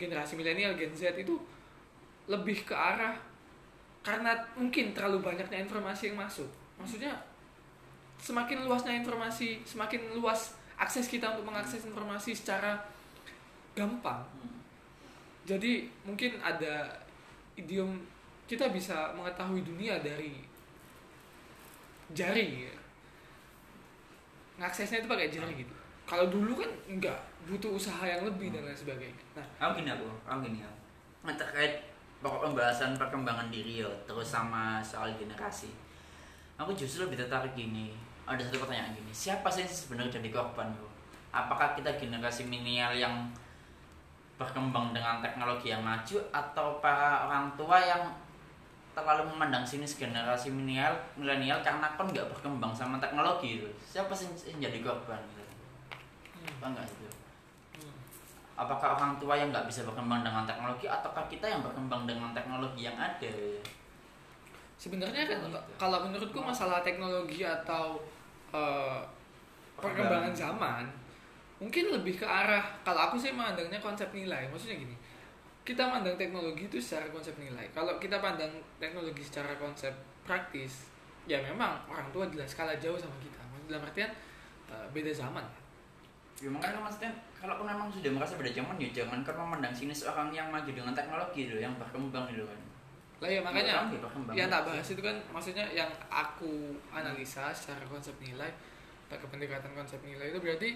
generasi 0.00 0.38
milenial 0.38 0.72
Gen 0.78 0.94
Z 0.94 1.12
itu 1.18 1.36
lebih 2.30 2.64
ke 2.64 2.72
arah 2.72 3.18
karena 4.00 4.32
mungkin 4.56 4.96
terlalu 4.96 5.20
banyaknya 5.20 5.60
informasi 5.64 6.12
yang 6.12 6.16
masuk. 6.16 6.48
Maksudnya 6.80 7.12
semakin 8.16 8.64
luasnya 8.64 8.96
informasi, 9.04 9.60
semakin 9.68 10.16
luas 10.16 10.56
akses 10.80 11.06
kita 11.06 11.36
untuk 11.36 11.52
mengakses 11.52 11.84
informasi 11.84 12.32
secara 12.32 12.80
gampang. 13.76 14.24
Hmm. 14.40 14.60
Jadi 15.44 15.92
mungkin 16.08 16.40
ada 16.40 17.04
idiom 17.54 18.00
kita 18.48 18.68
bisa 18.72 19.12
mengetahui 19.16 19.64
dunia 19.64 20.00
dari 20.00 20.40
jari. 22.12 22.73
Ya. 24.58 24.66
Ngaksesnya 24.66 25.02
itu 25.02 25.08
pakai 25.10 25.28
jari 25.30 25.52
gitu. 25.66 25.74
Kalau 26.04 26.28
dulu 26.28 26.60
kan 26.60 26.70
enggak, 26.86 27.16
butuh 27.48 27.74
usaha 27.74 28.04
yang 28.04 28.22
lebih 28.28 28.52
dan 28.52 28.62
lain 28.68 28.76
sebagainya. 28.76 29.16
Nah, 29.34 29.46
Aku 29.58 29.80
gini 29.80 29.90
aku, 29.90 30.04
aku 30.28 30.38
gini 30.44 30.60
aku. 30.60 30.78
Nah, 31.24 31.34
terkait 31.34 31.80
pokok 32.20 32.52
pembahasan 32.52 32.96
perkembangan 32.96 33.48
diri 33.48 33.80
yo, 33.80 33.90
terus 34.04 34.28
sama 34.28 34.84
soal 34.84 35.12
generasi. 35.16 35.72
Aku 36.60 36.72
justru 36.76 37.08
lebih 37.08 37.20
tertarik 37.20 37.52
gini. 37.56 37.96
Ada 38.24 38.48
satu 38.48 38.64
pertanyaan 38.64 38.96
gini, 38.96 39.12
siapa 39.12 39.52
sih 39.52 39.68
sebenarnya 39.68 40.16
jadi 40.16 40.32
korban 40.32 40.72
yo? 40.72 40.88
Apakah 41.28 41.76
kita 41.76 41.92
generasi 42.00 42.48
milenial 42.48 42.96
yang 42.96 43.28
berkembang 44.40 44.96
dengan 44.96 45.20
teknologi 45.20 45.70
yang 45.70 45.84
maju 45.84 46.16
atau 46.32 46.80
para 46.80 47.28
orang 47.28 47.52
tua 47.54 47.78
yang 47.78 48.02
terlalu 48.94 49.26
memandang 49.34 49.66
sini 49.66 49.82
generasi 49.82 50.54
milenial 50.54 50.94
milenial 51.18 51.58
karena 51.60 51.90
kon 51.98 52.06
nggak 52.06 52.30
berkembang 52.30 52.70
sama 52.70 53.02
teknologi 53.02 53.58
itu 53.58 53.68
siapa 53.82 54.14
sih 54.14 54.30
yang 54.46 54.70
jadi 54.70 54.78
korban 54.86 55.18
gitu? 55.34 55.42
apa 56.46 56.64
enggak 56.70 56.86
itu 56.86 57.06
hmm. 57.82 57.94
apakah 58.54 58.94
orang 58.94 59.18
tua 59.18 59.34
yang 59.34 59.50
nggak 59.50 59.66
bisa 59.66 59.82
berkembang 59.82 60.22
dengan 60.22 60.46
teknologi 60.46 60.86
ataukah 60.86 61.26
kita 61.26 61.46
yang 61.50 61.66
berkembang 61.66 62.06
dengan 62.06 62.30
teknologi 62.30 62.86
yang 62.86 62.94
ada 62.94 63.34
sebenarnya 64.78 65.26
kan 65.26 65.38
Gitu. 65.42 65.58
kalau 65.78 65.98
menurutku 66.06 66.38
masalah 66.42 66.82
teknologi 66.84 67.42
atau 67.42 67.98
eh, 68.54 69.00
perkembangan 69.78 70.34
zaman 70.34 70.84
mungkin 71.58 71.90
lebih 71.94 72.18
ke 72.18 72.26
arah 72.26 72.62
kalau 72.82 73.10
aku 73.10 73.16
sih 73.16 73.30
memandangnya 73.30 73.78
konsep 73.78 74.10
nilai 74.10 74.46
maksudnya 74.50 74.78
gini 74.78 74.94
kita 75.64 75.80
mandang 75.80 76.14
teknologi 76.20 76.68
itu 76.68 76.76
secara 76.76 77.08
konsep 77.08 77.32
nilai. 77.40 77.64
Kalau 77.72 77.96
kita 77.96 78.20
pandang 78.20 78.52
teknologi 78.76 79.24
secara 79.24 79.56
konsep 79.56 79.90
praktis 80.28 80.92
ya 81.24 81.40
memang 81.40 81.80
orang 81.88 82.04
tua 82.12 82.28
jelas 82.28 82.52
skala 82.52 82.76
jauh 82.76 83.00
sama 83.00 83.16
kita. 83.24 83.40
Dalam 83.64 83.80
artian 83.80 84.12
eh, 84.68 84.86
beda 84.92 85.08
zaman. 85.08 85.42
Ya 86.36 86.52
makanya 86.52 86.84
maksudnya 86.84 87.10
kalau 87.40 87.56
kau 87.56 87.64
memang 87.64 87.88
sudah 87.88 88.12
merasa 88.12 88.36
beda 88.36 88.52
zaman 88.52 88.76
ya 88.76 88.88
jangan 88.92 89.24
kan 89.24 89.34
memandang 89.40 89.72
sini 89.72 89.96
seorang 89.96 90.28
yang 90.36 90.52
maju 90.52 90.68
dengan 90.68 90.92
teknologi 90.92 91.48
itu 91.48 91.56
yang 91.56 91.72
berkembang 91.80 92.28
itu 92.28 92.44
kan. 92.44 92.60
Lah 93.24 93.30
ya 93.32 93.40
makanya 93.40 93.88
berkembang 93.88 94.36
yang 94.36 94.52
tak 94.52 94.68
bahas 94.68 94.84
itu 94.84 95.00
kan 95.00 95.16
maksudnya 95.32 95.64
yang 95.72 95.88
aku 96.12 96.76
analisa 96.92 97.48
secara 97.56 97.80
konsep 97.88 98.12
nilai 98.20 98.52
atau 99.08 99.24
pendekatan 99.32 99.72
konsep 99.72 99.96
nilai 100.04 100.28
itu 100.28 100.38
berarti 100.42 100.70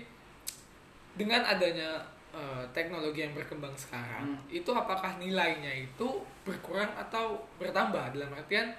dengan 1.19 1.45
adanya 1.45 2.01
eh, 2.33 2.65
teknologi 2.77 3.25
yang 3.25 3.33
berkembang 3.33 3.73
sekarang 3.75 4.37
Hmm. 4.37 4.41
itu 4.51 4.69
apakah 4.71 5.17
nilainya 5.17 5.73
itu 5.87 6.09
berkurang 6.45 6.91
atau 6.97 7.41
bertambah 7.57 8.13
dalam 8.13 8.33
artian 8.33 8.73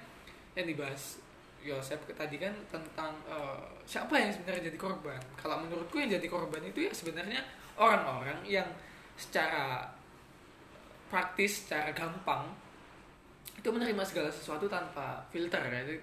yang 0.54 0.66
dibahas 0.66 1.18
Yosef 1.60 2.00
tadi 2.16 2.40
kan 2.40 2.54
tentang 2.72 3.12
eh, 3.28 3.64
siapa 3.84 4.16
yang 4.16 4.30
sebenarnya 4.32 4.72
jadi 4.72 4.78
korban 4.78 5.20
kalau 5.36 5.60
menurutku 5.60 6.00
yang 6.00 6.10
jadi 6.16 6.26
korban 6.26 6.62
itu 6.64 6.88
ya 6.88 6.92
sebenarnya 6.94 7.40
orang-orang 7.76 8.38
yang 8.46 8.66
secara 9.16 9.84
praktis 11.10 11.66
secara 11.66 11.90
gampang 11.92 12.46
itu 13.58 13.68
menerima 13.68 14.00
segala 14.06 14.30
sesuatu 14.32 14.64
tanpa 14.64 15.20
filter 15.28 15.60
ya. 15.68 15.82
Jadi, 15.84 16.00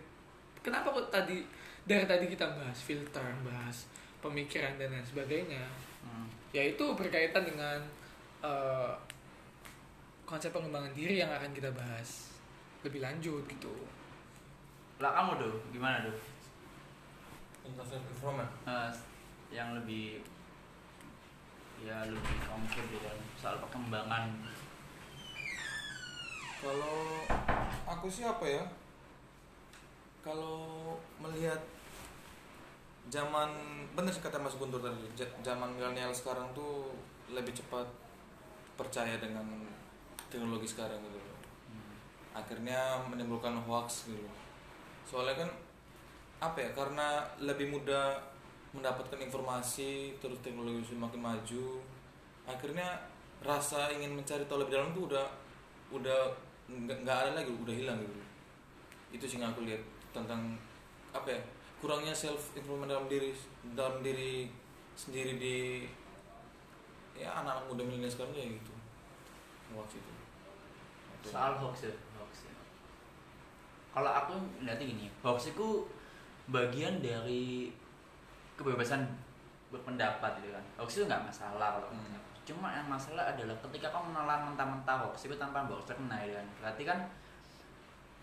Kenapa 0.61 0.91
kok 0.91 1.07
tadi 1.07 1.39
dari 1.87 2.03
tadi 2.03 2.27
kita 2.27 2.43
bahas 2.53 2.75
filter, 2.83 3.23
bahas 3.41 3.87
pemikiran 4.19 4.75
dan 4.75 4.91
lain 4.91 5.05
sebagainya, 5.07 5.63
Hmm. 6.03 6.27
Yaitu 6.57 6.85
berkaitan 6.97 7.45
dengan 7.45 7.77
eh, 8.41 8.91
konsep 10.25 10.49
pengembangan 10.49 10.91
diri 10.97 11.21
yang 11.21 11.29
akan 11.29 11.53
kita 11.53 11.69
bahas 11.69 12.33
lebih 12.81 13.05
lanjut 13.05 13.45
gitu. 13.45 13.73
lah 14.97 15.13
kamu 15.13 15.37
tuh 15.37 15.55
gimana 15.69 16.09
tuh 16.09 16.17
tentang 17.61 17.85
self 17.85 18.03
improvement 18.09 18.49
Eh, 18.65 18.91
yang 19.53 19.77
lebih 19.77 20.25
ya 21.77 22.01
lebih 22.09 22.37
konkret 22.49 22.87
kan 23.05 23.17
soal 23.37 23.55
perkembangan. 23.61 24.33
Kalau 26.57 27.21
aku 27.85 28.09
sih 28.09 28.25
apa 28.25 28.45
ya? 28.49 28.63
Kalau 30.25 30.97
melihat 31.21 31.61
zaman 33.07 33.49
bener 33.95 34.11
sih 34.11 34.21
kata 34.21 34.37
Mas 34.37 34.55
Guntur 34.59 34.83
tadi 34.83 35.07
zaman 35.41 35.69
milenial 35.75 36.11
sekarang 36.11 36.51
tuh 36.51 36.91
lebih 37.31 37.55
cepat 37.55 37.87
percaya 38.77 39.17
dengan 39.17 39.43
teknologi 40.27 40.67
sekarang 40.69 40.99
gitu 41.01 41.17
loh. 41.17 41.39
Hmm. 41.71 41.95
akhirnya 42.35 42.99
menimbulkan 43.07 43.55
hoax 43.65 44.11
gitu 44.11 44.27
soalnya 45.07 45.47
kan 45.47 45.49
apa 46.37 46.57
ya 46.61 46.69
karena 46.75 47.25
lebih 47.41 47.73
mudah 47.73 48.19
mendapatkan 48.75 49.17
informasi 49.17 50.19
terus 50.21 50.37
teknologi 50.43 50.83
semakin 50.93 51.17
maju 51.23 51.65
akhirnya 52.45 52.87
rasa 53.41 53.89
ingin 53.89 54.13
mencari 54.13 54.43
tahu 54.45 54.61
lebih 54.61 54.77
dalam 54.77 54.91
tuh 54.93 55.09
udah 55.09 55.25
udah 55.89 56.21
nggak 56.67 57.17
ada 57.17 57.31
lagi 57.31 57.49
udah 57.49 57.73
hilang 57.73 57.97
gitu 58.03 58.21
itu 59.15 59.25
sih 59.25 59.37
yang 59.39 59.55
aku 59.55 59.63
lihat 59.63 59.79
tentang 60.11 60.59
apa 61.15 61.31
ya 61.31 61.41
kurangnya 61.77 62.13
self 62.13 62.57
improvement 62.57 62.89
dalam 62.89 63.05
diri 63.05 63.31
dalam 63.73 64.01
diri 64.01 64.49
sendiri 64.97 65.37
di 65.37 65.57
ya 67.13 67.33
anak-anak 67.33 67.69
muda 67.69 67.83
milenial 67.85 68.09
sekarang 68.09 68.33
ya 68.33 68.45
gitu 68.49 68.73
hoax 69.73 69.97
itu 69.97 70.11
soal 71.23 71.53
hoax 71.57 71.85
ya 71.85 71.93
hoax 72.17 72.45
ya. 72.45 72.53
kalau 73.91 74.09
aku 74.09 74.33
lihatnya 74.61 74.85
gini 74.85 75.05
hoax 75.21 75.53
itu 75.53 75.85
bagian 76.47 76.97
dari 77.01 77.69
kebebasan 78.55 79.05
berpendapat 79.69 80.41
gitu 80.41 80.53
kan 80.53 80.65
hoax 80.77 80.97
itu 80.97 81.03
nggak 81.05 81.25
masalah 81.25 81.77
kalau 81.77 81.89
Hmm. 81.93 82.17
cuma 82.47 82.71
yang 82.71 82.87
masalah 82.87 83.27
adalah 83.27 83.51
ketika 83.59 83.91
kamu 83.91 84.15
menelan 84.15 84.39
mentah-mentah 84.47 84.97
hoax 85.03 85.27
itu 85.27 85.35
tanpa 85.35 85.67
harus 85.67 85.83
terkena 85.83 86.15
ya 86.23 86.39
kan 86.39 86.47
berarti 86.63 86.83
kan 86.87 86.99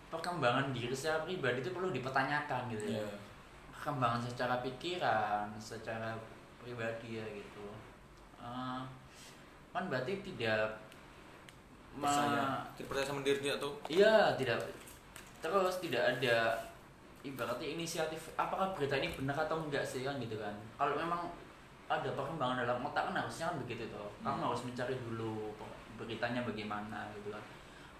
perkembangan 0.09 0.73
diri 0.73 0.91
secara 0.91 1.21
pribadi 1.21 1.61
itu 1.61 1.69
perlu 1.69 1.91
dipertanyakan 1.91 2.67
gitu 2.73 2.85
ya 2.89 2.99
Iya. 2.99 3.07
Perkembangan 3.85 4.17
secara 4.17 4.65
pikiran 4.65 5.45
secara 5.61 6.17
pribadi 6.57 7.21
ya 7.21 7.25
gitu 7.29 7.69
Eh, 8.41 8.81
kan 9.69 9.83
berarti 9.85 10.25
tidak 10.25 10.81
Percaya, 11.95 12.65
tidak 12.75 12.87
percaya 12.91 13.05
sama 13.07 13.21
diri 13.23 13.37
sendiri 13.39 13.55
atau 13.55 13.71
Iya, 13.87 14.35
tidak. 14.37 14.59
Terus 15.39 15.75
tidak 15.79 16.03
ada 16.17 16.37
ibaratnya 17.21 17.67
inisiatif 17.71 18.33
apakah 18.35 18.73
berita 18.75 18.97
ini 18.97 19.15
benar 19.15 19.33
atau 19.33 19.63
enggak 19.63 19.81
sih 19.81 20.03
kan 20.05 20.17
gitu 20.21 20.37
kan. 20.37 20.53
Kalau 20.77 20.93
memang 20.93 21.29
ada 21.87 22.09
perkembangan 22.13 22.65
dalam 22.67 22.85
otak 22.85 23.09
kan 23.09 23.15
harusnya 23.15 23.49
kan 23.49 23.57
begitu 23.61 23.85
toh. 23.89 24.09
Kamu 24.21 24.33
Hmm. 24.37 24.45
harus 24.51 24.61
mencari 24.65 24.93
dulu 24.99 25.53
beritanya 25.95 26.41
bagaimana 26.43 27.09
gitu 27.15 27.29
kan. 27.33 27.41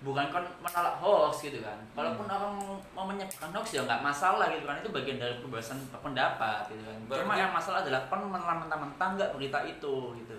Bukan 0.05 0.29
kan 0.29 0.45
menolak 0.61 1.01
hoax 1.01 1.41
gitu 1.41 1.65
kan. 1.65 1.73
Kalaupun 1.97 2.29
orang 2.29 2.53
mau 2.93 3.09
menyebarkan 3.09 3.49
hoax 3.49 3.73
ya 3.73 3.81
nggak 3.81 4.05
masalah 4.05 4.53
gitu 4.53 4.69
kan. 4.69 4.77
Itu 4.77 4.93
bagian 4.93 5.17
dari 5.17 5.33
kebebasan 5.41 5.81
berpendapat 5.89 6.69
gitu 6.69 6.85
kan. 6.85 6.97
Cuma 7.25 7.33
yang 7.33 7.49
masalah 7.49 7.81
adalah 7.81 8.05
kan 8.05 8.21
menelan 8.21 8.61
mentah-mentah 8.61 9.09
nggak 9.17 9.31
berita 9.33 9.65
itu 9.65 10.13
gitu. 10.21 10.37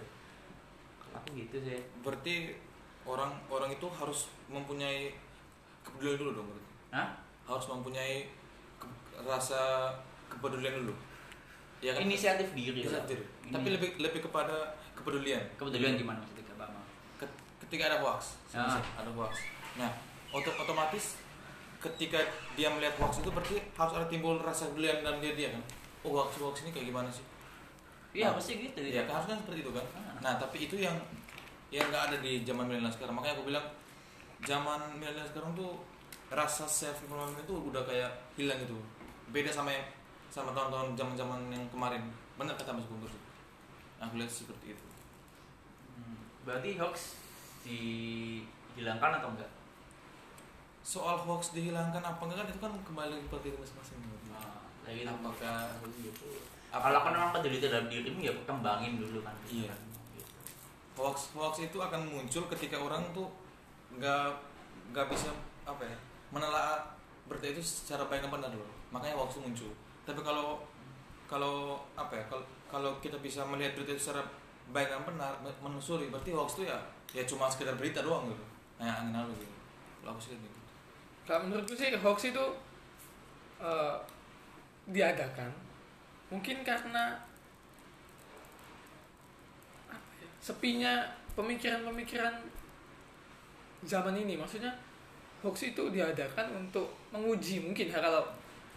Aku 1.11 1.35
gitu 1.35 1.56
sih. 1.58 1.80
berarti 2.04 2.54
orang 3.02 3.35
orang 3.50 3.73
itu 3.73 3.87
harus 3.90 4.30
mempunyai 4.46 5.11
kepedulian 5.82 6.18
dulu 6.20 6.30
dong 6.38 6.46
berarti. 6.46 6.70
Hah? 6.94 7.08
harus 7.46 7.66
mempunyai 7.70 8.26
ke- 8.76 9.23
rasa 9.23 9.87
kepedulian 10.26 10.82
dulu 10.82 10.94
ya 11.78 11.94
kan 11.94 12.02
Inisiatif 12.02 12.50
diri. 12.58 12.82
Bisa 12.82 12.99
lah. 12.99 13.06
diri. 13.06 13.23
Ini- 13.23 13.54
tapi 13.54 13.68
lebih 13.70 13.90
lebih 14.02 14.20
kepada 14.26 14.75
kepedulian 14.99 15.42
kebetulan 15.54 15.94
gimana 15.94 16.18
maksudnya 16.18 16.46
ketika 17.66 17.82
ada 17.90 17.99
hoax 17.99 18.38
semisal 18.46 18.78
ada 18.94 19.11
hoax 19.11 19.42
nah 19.76 19.90
oto- 20.33 20.56
otomatis 20.56 21.21
ketika 21.76 22.18
dia 22.56 22.73
melihat 22.73 22.97
hoax 22.99 23.21
itu 23.21 23.28
berarti 23.28 23.56
harus 23.76 23.92
ada 23.95 24.06
timbul 24.09 24.40
rasa 24.40 24.66
kepedulian 24.66 25.04
dalam 25.04 25.21
dia 25.21 25.33
dia 25.37 25.49
kan 25.52 25.62
oh 26.02 26.12
hoax 26.16 26.40
hoax 26.40 26.64
ini 26.64 26.73
kayak 26.73 26.88
gimana 26.90 27.09
sih 27.09 27.25
Iya, 28.16 28.33
Nah, 28.33 28.40
pasti 28.40 28.52
gitu. 28.56 28.80
Iya, 28.80 29.04
kan 29.04 29.21
harusnya 29.21 29.37
seperti 29.45 29.61
itu 29.61 29.73
kan. 29.76 29.85
Ah. 29.92 30.16
Nah, 30.25 30.33
tapi 30.40 30.64
itu 30.64 30.80
yang 30.80 30.97
yang 31.68 31.85
nggak 31.92 32.09
ada 32.09 32.16
di 32.25 32.40
zaman 32.49 32.64
milenial 32.64 32.88
sekarang. 32.88 33.12
Makanya 33.12 33.37
aku 33.37 33.45
bilang 33.45 33.66
zaman 34.40 34.80
milenial 34.97 35.28
sekarang 35.28 35.52
tuh 35.52 35.85
rasa 36.33 36.64
self 36.64 36.97
information 37.04 37.45
itu 37.45 37.52
udah 37.52 37.85
kayak 37.85 38.09
hilang 38.40 38.56
gitu. 38.64 38.73
Beda 39.28 39.52
sama 39.52 39.68
yang 39.68 39.85
sama 40.33 40.56
tahun-tahun 40.56 40.97
zaman-zaman 40.97 41.52
yang 41.52 41.61
kemarin. 41.68 42.09
Benar 42.40 42.56
kata 42.56 42.73
Mas 42.73 42.88
Bungkus. 42.88 43.12
Aku 44.00 44.16
lihat 44.16 44.33
seperti 44.33 44.73
itu. 44.73 44.87
Hmm, 45.92 46.16
Berarti 46.49 46.80
hoax 46.80 47.21
dihilangkan 47.68 49.21
atau 49.21 49.28
enggak? 49.37 49.50
Soal 50.86 51.18
hoax 51.18 51.50
dihilangkan 51.50 51.98
apa 51.98 52.22
enggak 52.22 52.38
kan 52.38 52.46
itu 52.46 52.60
kan 52.62 52.72
kembali 52.86 53.26
ke 53.26 53.36
diri 53.42 53.58
masing-masing. 53.58 53.98
Nah, 54.30 54.94
gitu. 54.94 55.10
Apakah 55.10 55.82
gitu. 55.98 56.26
Kalau 56.70 57.00
kan 57.02 57.10
memang 57.10 57.32
peduli 57.34 57.58
terhadap 57.58 57.90
dirimu 57.90 58.22
ya 58.22 58.30
kembangin 58.46 59.02
dulu 59.02 59.18
kan. 59.26 59.34
Iya. 59.50 59.74
Gitu. 60.14 60.30
hoax 60.96 61.36
hoax 61.36 61.60
itu 61.60 61.76
akan 61.76 62.08
muncul 62.08 62.48
ketika 62.48 62.80
orang 62.80 63.04
tuh 63.12 63.28
nggak 63.92 64.32
nggak 64.96 65.06
bisa 65.12 65.28
apa 65.68 65.84
ya 65.84 65.96
menelaah 66.32 66.80
berita 67.28 67.52
itu 67.52 67.60
secara 67.60 68.08
baik 68.08 68.24
dan 68.24 68.32
benar 68.32 68.48
loh 68.48 68.64
makanya 68.88 69.12
hoax 69.20 69.36
itu 69.36 69.44
muncul 69.44 69.70
tapi 70.08 70.24
kalau 70.24 70.56
kalau 71.28 71.84
apa 72.00 72.16
ya 72.16 72.24
kalau 72.32 72.44
kalau 72.64 72.90
kita 73.04 73.20
bisa 73.20 73.44
melihat 73.44 73.76
berita 73.76 73.92
itu 73.92 74.08
secara 74.08 74.24
baik 74.72 74.88
dan 74.88 75.04
benar 75.04 75.36
men- 75.44 75.60
menelusuri 75.60 76.08
berarti 76.08 76.32
hoax 76.32 76.56
itu 76.56 76.64
ya 76.64 76.78
ya 77.12 77.22
cuma 77.28 77.44
sekedar 77.44 77.76
berita 77.76 78.00
doang 78.00 78.32
gitu 78.32 78.44
kayak 78.80 78.96
angin 79.04 79.20
lalu 79.20 79.36
gitu 79.44 79.52
kalau 80.00 80.16
aku 80.16 80.20
sih 80.25 80.32
gitu 80.40 80.55
Kalau 81.26 81.43
menurutku 81.45 81.75
sih 81.75 81.91
hoax 81.99 82.30
itu 82.30 82.45
eh, 83.58 83.97
diadakan 84.86 85.50
mungkin 86.30 86.62
karena 86.62 87.19
apa 89.91 90.10
ya, 90.23 90.28
sepinya 90.39 90.93
pemikiran-pemikiran 91.34 92.34
zaman 93.86 94.15
ini. 94.17 94.39
Maksudnya 94.39 94.71
hoax 95.43 95.75
itu 95.75 95.82
diadakan 95.91 96.67
untuk 96.67 96.89
menguji 97.10 97.62
mungkin 97.62 97.91
ya 97.91 97.99
kalau 97.99 98.23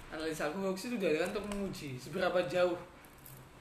analisa 0.09 0.49
aku 0.49 0.73
hoax 0.73 0.89
itu 0.89 0.97
diadakan 0.97 1.29
untuk 1.37 1.45
menguji 1.53 1.89
seberapa 2.01 2.41
jauh 2.49 2.77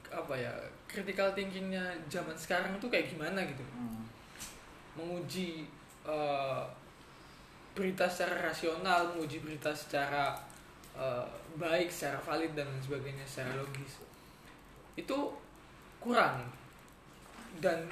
apa 0.08 0.32
ya 0.32 0.48
critical 0.88 1.28
thinkingnya 1.36 1.84
zaman 2.08 2.32
sekarang 2.32 2.72
itu 2.72 2.88
kayak 2.88 3.12
gimana 3.12 3.44
gitu 3.44 3.60
Hmm. 3.76 4.08
menguji 4.96 5.68
eh, 6.08 6.62
berita 7.78 8.10
secara 8.10 8.50
rasional, 8.50 9.14
menguji 9.14 9.38
berita 9.38 9.70
secara 9.70 10.34
eh, 10.98 11.26
baik, 11.54 11.86
secara 11.86 12.18
valid 12.18 12.58
dan 12.58 12.66
lain 12.66 12.82
sebagainya, 12.82 13.22
secara 13.22 13.54
logis. 13.54 14.02
Itu 14.98 15.30
kurang 16.02 16.50
dan 17.62 17.86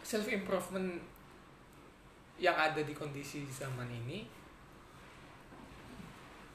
self 0.00 0.24
improvement 0.32 0.96
yang 2.40 2.56
ada 2.56 2.80
di 2.80 2.96
kondisi 2.96 3.44
zaman 3.52 3.86
ini 3.92 4.24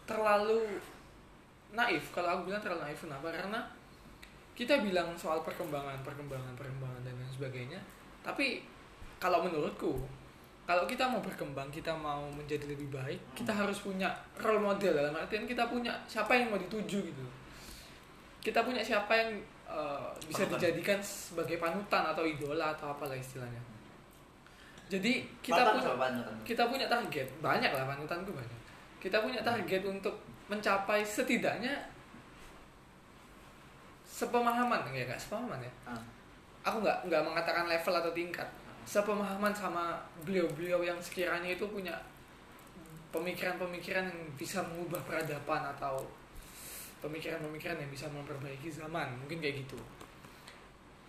terlalu 0.09 0.65
naif. 1.77 2.09
Kalau 2.09 2.41
aku 2.41 2.49
bilang 2.49 2.61
terlalu 2.61 2.89
naif 2.89 3.05
kenapa? 3.05 3.29
Karena 3.29 3.61
kita 4.57 4.81
bilang 4.83 5.13
soal 5.15 5.45
perkembangan, 5.45 6.01
perkembangan, 6.01 6.51
perkembangan 6.57 6.99
dan 7.05 7.13
lain 7.15 7.31
sebagainya, 7.31 7.79
tapi 8.25 8.65
kalau 9.21 9.45
menurutku 9.47 10.03
kalau 10.69 10.85
kita 10.85 11.01
mau 11.09 11.17
berkembang 11.17 11.73
kita 11.73 11.89
mau 11.89 12.29
menjadi 12.29 12.69
lebih 12.69 12.93
baik 12.93 13.17
kita 13.33 13.49
harus 13.49 13.81
punya 13.81 14.13
role 14.37 14.61
model. 14.61 14.93
Dalam 14.93 15.17
artian 15.17 15.49
kita 15.49 15.65
punya 15.65 15.89
siapa 16.05 16.37
yang 16.37 16.53
mau 16.53 16.61
dituju 16.61 17.09
gitu. 17.09 17.25
Kita 18.37 18.61
punya 18.61 18.85
siapa 18.85 19.09
yang 19.17 19.33
eh, 19.65 20.07
bisa 20.29 20.45
Panutan. 20.45 20.61
dijadikan 20.61 20.99
sebagai 21.01 21.57
panutan 21.57 22.13
atau 22.13 22.21
idola 22.21 22.77
atau 22.77 22.93
apalah 22.93 23.17
istilahnya. 23.17 23.57
Jadi 24.93 25.25
kita 25.41 25.57
Panutan 25.57 25.81
punya 25.81 25.97
panutan? 25.97 26.35
kita 26.45 26.63
punya 26.69 26.85
target. 26.85 27.27
Banyak 27.41 27.71
lah 27.73 27.85
panutanku 27.89 28.29
banyak. 28.29 28.59
Kita 29.01 29.25
punya 29.25 29.41
target 29.41 29.81
untuk 29.89 30.13
mencapai 30.45 31.01
setidaknya 31.01 31.73
sepemahaman 34.05 34.85
ya 34.93 35.09
nggak? 35.09 35.17
Sepemahaman 35.17 35.65
ya? 35.65 35.73
Ah. 35.89 36.01
aku 36.59 36.85
nggak 36.85 37.09
nggak 37.09 37.23
mengatakan 37.25 37.65
level 37.65 37.95
atau 37.97 38.11
tingkat 38.13 38.45
sepemahaman 38.89 39.53
sama 39.53 40.01
beliau-beliau 40.25 40.81
yang 40.81 40.97
sekiranya 40.97 41.53
itu 41.53 41.61
punya 41.69 41.93
pemikiran-pemikiran 43.13 44.09
yang 44.09 44.21
bisa 44.33 44.65
mengubah 44.65 44.97
peradaban 45.05 45.61
atau 45.77 46.01
pemikiran-pemikiran 47.05 47.77
yang 47.77 47.91
bisa 47.93 48.09
memperbaiki 48.09 48.73
zaman. 48.73 49.13
Mungkin 49.21 49.37
kayak 49.37 49.61
gitu. 49.61 49.77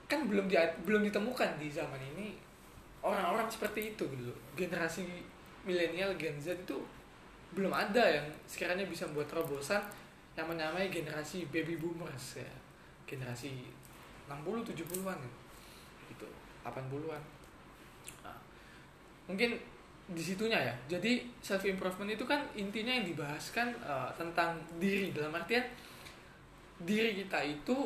Kan 0.05 0.29
belum 0.29 0.45
dia 0.45 0.69
belum 0.85 1.09
ditemukan 1.09 1.57
di 1.57 1.73
zaman 1.73 1.97
ini 2.17 2.37
orang-orang 3.01 3.49
seperti 3.49 3.97
itu 3.97 4.05
gitu 4.13 4.29
generasi 4.53 5.09
milenial 5.65 6.13
Gen 6.21 6.37
Z 6.37 6.53
itu 6.53 6.77
belum 7.57 7.73
ada 7.73 8.05
yang 8.05 8.29
sekiranya 8.45 8.85
bisa 8.85 9.09
membuat 9.09 9.33
terobosan 9.33 9.81
yang 10.37 10.45
menyamai 10.45 10.93
generasi 10.93 11.49
baby 11.49 11.81
boomers 11.81 12.45
ya. 12.45 12.53
Generasi 13.09 13.73
60 14.29 14.69
70-an 14.69 15.17
ya. 15.17 15.33
gitu. 16.13 16.29
80-an 16.61 17.40
Nah, 17.40 17.40
mungkin 19.31 19.55
di 20.11 20.23
situnya 20.23 20.59
ya. 20.59 20.75
Jadi 20.99 21.23
self 21.39 21.63
improvement 21.63 22.11
itu 22.11 22.27
kan 22.27 22.43
intinya 22.59 22.91
yang 22.91 23.07
dibahas 23.07 23.55
kan 23.55 23.71
eh, 23.71 24.11
tentang 24.19 24.59
diri. 24.83 25.15
Dalam 25.15 25.31
artian 25.31 25.63
diri 26.83 27.23
kita 27.23 27.39
itu 27.47 27.77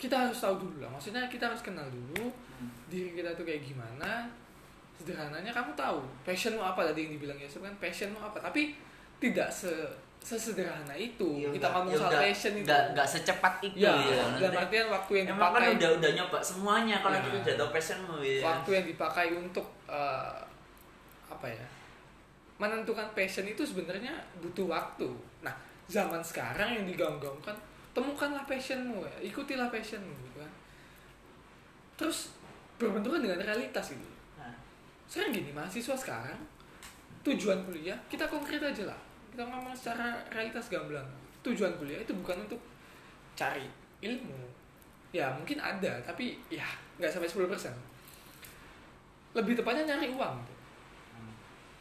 kita 0.00 0.16
harus 0.16 0.38
tahu 0.40 0.56
dulu 0.56 0.80
lah. 0.80 0.88
Maksudnya 0.88 1.28
kita 1.28 1.52
harus 1.52 1.60
kenal 1.60 1.84
dulu 1.92 2.32
diri 2.88 3.12
kita 3.12 3.36
tuh 3.36 3.44
kayak 3.44 3.60
gimana. 3.60 4.24
Sederhananya 4.96 5.52
kamu 5.52 5.72
tahu 5.76 6.00
passionmu 6.24 6.60
apa 6.60 6.92
tadi 6.92 7.08
yang 7.08 7.12
dibilang 7.20 7.36
Yusuf 7.36 7.60
kan? 7.60 7.72
Passionmu 7.76 8.16
apa? 8.16 8.40
Tapi 8.40 8.72
tidak 9.20 9.52
se 9.52 9.68
sesederhana 10.20 10.94
itu. 10.94 11.26
Ya 11.40 11.48
kita 11.50 11.68
ngomong 11.68 11.90
ya 11.90 11.98
soal 11.98 12.12
udah- 12.12 12.22
passion 12.22 12.52
itu. 12.54 12.64
nggak 12.68 12.82
nggak 12.92 13.08
secepat 13.08 13.54
itu 13.62 13.76
ya, 13.80 13.92
ya, 13.96 14.24
dalam 14.36 14.60
artian 14.60 14.86
waktu 14.88 15.12
yang 15.16 15.26
emang 15.32 15.40
kan 15.50 15.50
dipakai. 15.58 15.76
udah 15.76 15.90
udah 15.96 16.10
nyoba 16.14 16.38
semuanya 16.40 16.96
kalau 17.00 17.16
Ya. 17.16 17.22
kita 17.24 17.36
udah 17.40 17.54
tahu 17.56 17.70
passionmu 17.72 18.16
ya. 18.20 18.40
Waktu 18.44 18.70
yang 18.70 18.86
dipakai 18.86 19.26
untuk 19.32 19.66
eh, 19.88 20.38
apa 21.26 21.46
ya 21.48 21.66
menentukan 22.56 23.08
passion 23.10 23.44
itu 23.44 23.62
sebenarnya 23.64 24.12
butuh 24.38 24.68
waktu. 24.68 25.08
Nah 25.40 25.54
zaman 25.88 26.20
sekarang 26.20 26.68
yang 26.70 26.84
digaung-gaungkan 26.84 27.56
temukanlah 27.90 28.44
passionmu 28.44 29.00
ya. 29.02 29.16
Ikutilah 29.24 29.66
passionmu 29.66 30.12
gitu 30.22 30.38
kan. 30.38 30.52
Terus 31.96 32.36
berbenturan 32.76 33.20
dengan 33.20 33.36
realitas 33.36 33.92
itu. 33.92 34.08
Nah, 34.36 34.52
sekarang 35.04 35.32
gini 35.34 35.50
mahasiswa 35.50 35.92
sekarang 35.92 36.38
tujuan 37.20 37.60
kuliah 37.64 37.96
kita 38.06 38.24
konkret 38.24 38.56
aja 38.58 38.88
lah 38.88 38.96
kita 39.40 39.48
ngomong 39.48 39.72
secara 39.72 40.20
realitas 40.28 40.68
gamblang 40.68 41.08
tujuan 41.40 41.72
kuliah 41.80 41.96
itu 42.04 42.12
bukan 42.12 42.44
untuk 42.44 42.60
cari 43.32 43.64
ilmu. 44.04 44.36
Ya 45.16 45.32
mungkin 45.32 45.56
ada 45.56 45.96
tapi 46.04 46.36
ya 46.52 46.68
nggak 47.00 47.08
sampai 47.08 47.24
10% 47.24 47.48
lebih 49.32 49.56
tepatnya 49.56 49.96
nyari 49.96 50.12
uang 50.12 50.36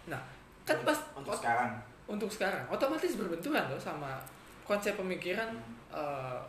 nah 0.08 0.24
kan 0.64 0.80
pas 0.88 0.96
untuk 1.12 1.36
sekarang. 1.36 1.76
Untuk 2.08 2.32
sekarang. 2.32 2.64
Otomatis 2.72 3.20
berbenturan 3.20 3.68
loh 3.68 3.76
sama 3.76 4.24
konsep 4.64 4.96
pemikiran 4.96 5.52
eh, 5.92 6.40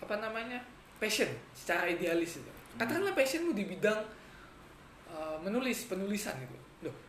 apa 0.00 0.14
namanya 0.24 0.56
passion 0.96 1.28
secara 1.52 1.84
idealis 1.84 2.40
itu. 2.40 2.52
Katakanlah 2.80 3.12
passionmu 3.12 3.52
di 3.52 3.68
bidang 3.68 4.00
eh, 5.12 5.36
menulis 5.44 5.84
penulisan 5.84 6.40
itu 6.40 6.57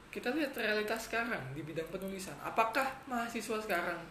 kita 0.10 0.34
lihat 0.34 0.58
realitas 0.58 1.06
sekarang 1.06 1.54
di 1.54 1.62
bidang 1.62 1.86
penulisan. 1.93 2.34
Apakah 2.41 2.89
mahasiswa 3.06 3.62
sekarang 3.62 4.02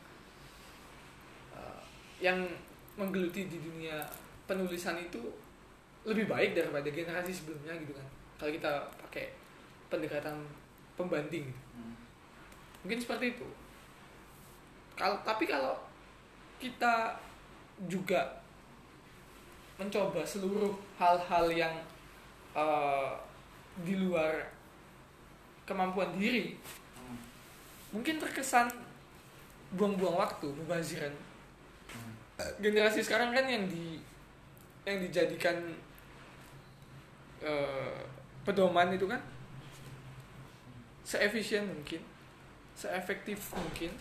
eh, 1.55 1.81
yang 2.23 2.39
menggeluti 2.95 3.51
di 3.51 3.59
dunia 3.59 4.07
penulisan 4.47 4.99
itu 4.99 5.19
lebih 6.07 6.31
baik 6.31 6.55
daripada 6.55 6.87
generasi 6.87 7.35
sebelumnya 7.35 7.75
gitu 7.83 7.95
kan? 7.99 8.07
Kalau 8.39 8.51
kita 8.55 8.73
pakai 9.07 9.35
pendekatan 9.91 10.39
pembanding. 10.95 11.51
Gitu 11.51 11.67
Hmm. 11.79 11.95
mungkin 12.83 12.99
seperti 12.99 13.39
itu. 13.39 13.47
Kalau 14.99 15.19
tapi 15.23 15.47
kalau 15.47 15.79
kita 16.59 17.15
juga 17.87 18.43
mencoba 19.79 20.27
seluruh 20.27 20.75
hal-hal 20.99 21.47
yang 21.55 21.75
eh, 22.55 23.11
di 23.83 23.95
luar 23.95 24.58
kemampuan 25.69 26.17
diri 26.17 26.57
Hmm. 26.97 27.21
mungkin 27.93 28.17
terkesan 28.17 28.73
buang-buang 29.77 30.17
waktu 30.17 30.49
mubaziran 30.49 31.13
Hmm. 31.93 32.13
generasi 32.65 33.05
sekarang 33.05 33.37
kan 33.37 33.45
yang 33.45 33.69
di 33.69 34.01
yang 34.89 35.05
dijadikan 35.05 35.57
eh, 37.39 38.01
pedoman 38.43 38.91
itu 38.91 39.05
kan 39.05 39.21
seefisien 41.05 41.65
mungkin 41.65 42.01
seefektif 42.75 43.53
mungkin 43.55 43.93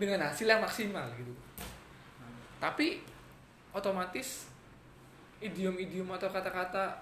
dengan 0.00 0.24
hasil 0.24 0.48
yang 0.48 0.64
maksimal 0.64 1.04
gitu 1.14 1.34
tapi 2.56 3.04
otomatis 3.70 4.48
idiom-idiom 5.40 6.08
atau 6.10 6.28
kata-kata 6.28 7.00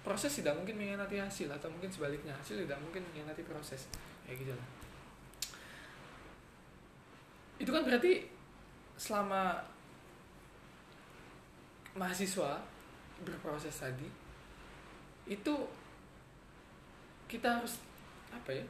proses 0.00 0.32
tidak 0.32 0.56
mungkin 0.56 0.80
mengkhianati 0.80 1.20
hasil 1.20 1.48
atau 1.52 1.68
mungkin 1.68 1.92
sebaliknya 1.92 2.32
hasil 2.32 2.64
tidak 2.64 2.80
mungkin 2.80 3.04
mengkhianati 3.10 3.42
proses. 3.44 3.88
Kayak 4.24 4.36
gitu 4.46 4.52
lah. 4.56 4.68
Itu 7.60 7.70
kan 7.72 7.84
berarti 7.84 8.24
selama 8.96 9.60
mahasiswa 11.96 12.60
berproses 13.20 13.74
tadi 13.76 14.08
itu 15.28 15.54
kita 17.28 17.60
harus 17.60 17.78
apa 18.32 18.50
ya 18.50 18.64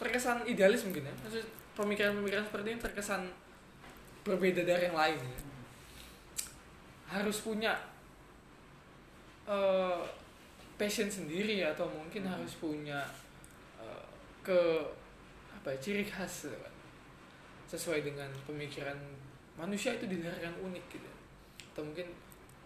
terkesan 0.00 0.48
idealis 0.48 0.88
mungkin 0.88 1.04
ya. 1.04 1.14
Maksud 1.28 1.44
pemikiran-pemikiran 1.76 2.48
seperti 2.48 2.68
ini 2.72 2.80
terkesan 2.80 3.22
berbeda 4.24 4.64
dari 4.64 4.88
yang 4.88 4.96
lain 4.96 5.20
ya. 5.20 5.40
harus 7.10 7.42
punya 7.42 7.74
eh, 9.50 9.98
passion 10.78 11.10
sendiri 11.10 11.60
atau 11.60 11.90
mungkin 11.90 12.22
Hmm. 12.22 12.38
harus 12.38 12.54
punya 12.56 13.02
eh, 13.76 14.04
ke 14.40 14.60
apa 15.50 15.74
ya, 15.74 15.78
ciri 15.82 16.04
khas 16.06 16.48
kan. 16.48 16.74
sesuai 17.68 18.02
dengan 18.02 18.26
pemikiran 18.46 18.96
manusia 19.54 19.94
itu 19.94 20.08
dilahirkan 20.08 20.50
unik 20.58 20.84
gitu 20.90 21.10
atau 21.70 21.82
mungkin 21.86 22.08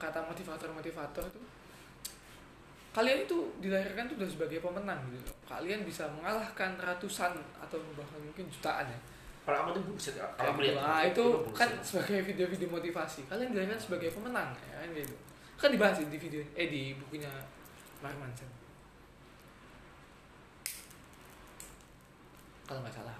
kata 0.01 0.17
motivator-motivator 0.25 1.25
itu 1.29 1.41
kalian 2.95 3.27
itu 3.27 3.39
dilahirkan 3.59 4.07
tuh 4.07 4.17
udah 4.23 4.31
sebagai 4.31 4.63
pemenang 4.63 5.03
gitu. 5.11 5.27
Kalian 5.51 5.83
bisa 5.83 6.07
mengalahkan 6.15 6.79
ratusan 6.79 7.35
atau 7.59 7.79
bahkan 7.99 8.23
mungkin 8.23 8.47
jutaan 8.47 8.87
ya. 8.87 8.99
kalau 9.45 9.59
aku 9.61 9.71
tuh 9.77 9.83
bullshit 9.85 10.15
kalau 10.17 10.57
aku 10.57 10.63
gitu. 10.63 10.79
Nah, 10.79 11.03
itu 11.05 11.25
bullshit. 11.27 11.59
kan 11.59 11.71
sebagai 11.83 12.19
video-video 12.23 12.69
motivasi. 12.71 13.27
Kalian 13.27 13.51
dilahirkan 13.51 13.77
sebagai 13.83 14.09
pemenang 14.15 14.55
ya 14.63 14.79
kan 14.79 14.89
gitu. 14.95 15.15
Kan 15.61 15.71
dibahas 15.73 16.03
di 16.03 16.19
video 16.19 16.43
eh 16.55 16.69
di 16.69 16.95
bukunya 16.99 17.31
Mark 18.05 18.17
Manson. 18.21 18.51
Kalau 22.65 22.81
nggak 22.85 22.95
salah. 22.95 23.17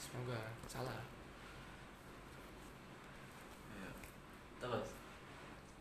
Semoga 0.00 0.38
salah. 0.68 1.12
terus 4.62 4.88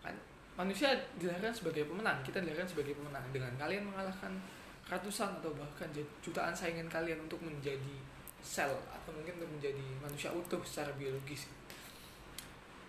kan 0.02 0.16
manusia 0.58 0.90
dilahirkan 1.22 1.54
sebagai 1.54 1.86
pemenang 1.86 2.18
kita 2.26 2.42
dilahirkan 2.42 2.66
sebagai 2.66 2.98
pemenang 2.98 3.22
dengan 3.30 3.54
kalian 3.62 3.86
mengalahkan 3.86 4.34
ratusan 4.90 5.38
atau 5.40 5.54
bahkan 5.54 5.88
jutaan 6.26 6.52
saingan 6.58 6.90
kalian 6.90 7.22
untuk 7.22 7.38
menjadi 7.46 8.02
sel 8.42 8.74
atau 8.90 9.14
mungkin 9.14 9.38
untuk 9.38 9.54
menjadi 9.54 9.86
manusia 10.02 10.34
utuh 10.34 10.60
secara 10.66 10.90
biologis 10.98 11.46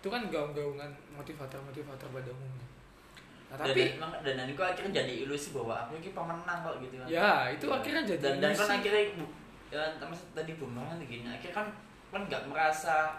itu 0.03 0.11
kan 0.11 0.27
gaung-gaungan 0.27 0.91
motivator-motivator 1.15 2.11
pada 2.11 2.27
umumnya. 2.27 2.67
Nah, 3.47 3.55
tapi 3.55 3.95
dan, 3.95 4.11
dan, 4.19 4.35
dan 4.35 4.47
itu 4.51 4.59
akhirnya 4.59 4.91
jadi 4.99 5.13
ilusi 5.23 5.55
bahwa 5.55 5.87
aku 5.87 5.95
ini 5.95 6.11
pemenang 6.11 6.59
kok 6.59 6.75
gitu 6.83 6.99
kan. 6.99 7.07
Ya 7.07 7.31
itu 7.47 7.65
akhirnya 7.71 8.03
jadi 8.03 8.19
dan, 8.19 8.35
dan 8.43 8.51
kan 8.51 8.67
ilusi. 8.67 8.75
akhirnya 8.83 9.03
bu- 9.15 9.35
ya 9.71 9.81
maksud 10.03 10.27
tadi 10.35 10.51
bung 10.59 10.75
Noel 10.75 10.99
gini 11.07 11.23
akhirnya 11.23 11.55
kan 11.55 11.67
kan 12.11 12.21
nggak 12.27 12.43
merasa 12.51 13.15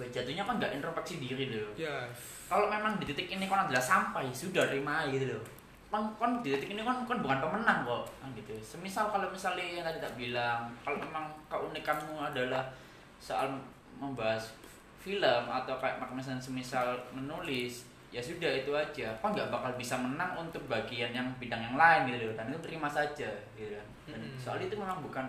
jatuhnya 0.00 0.48
kan 0.48 0.56
nggak 0.56 0.80
introspeksi 0.80 1.20
diri 1.20 1.52
loh. 1.52 1.68
Ya. 1.76 2.08
Kalau 2.48 2.72
memang 2.72 2.96
di 2.96 3.04
titik 3.04 3.28
ini 3.28 3.44
kan 3.44 3.68
adalah 3.68 3.84
sampai 3.84 4.32
sudah 4.32 4.64
terima 4.64 5.04
gitu 5.12 5.28
loh. 5.28 5.44
Kan, 5.92 6.08
kan 6.16 6.40
di 6.40 6.56
titik 6.56 6.72
ini 6.72 6.80
kan 6.80 7.04
kan 7.04 7.20
bukan 7.20 7.38
pemenang 7.44 7.84
kok 7.84 8.08
kan 8.16 8.32
gitu. 8.32 8.56
Semisal 8.64 9.12
kalau 9.12 9.28
misalnya 9.28 9.60
yang 9.60 9.84
tadi 9.84 10.00
tak 10.00 10.16
bilang 10.16 10.72
kalau 10.80 10.96
memang 10.96 11.36
keunikanmu 11.52 12.16
adalah 12.16 12.72
soal 13.20 13.60
membahas 14.00 14.63
film 15.04 15.44
atau 15.44 15.76
kayak 15.76 16.00
misalnya 16.08 16.40
semisal 16.40 16.96
menulis 17.12 17.84
ya 18.08 18.22
sudah 18.22 18.48
itu 18.48 18.72
aja. 18.72 19.12
Kok 19.20 19.30
nggak 19.30 19.52
bakal 19.52 19.76
bisa 19.76 20.00
menang 20.00 20.32
untuk 20.34 20.64
bagian 20.64 21.10
yang 21.10 21.28
bidang 21.36 21.60
yang 21.60 21.76
lain 21.76 22.08
gitu 22.08 22.32
dan 22.32 22.48
itu 22.48 22.60
terima 22.62 22.88
saja 22.88 23.28
gitu 23.52 23.76
kan. 23.76 23.86
Dan 24.08 24.20
Mm-mm. 24.24 24.40
soal 24.40 24.56
itu 24.58 24.72
memang 24.72 25.04
bukan 25.04 25.28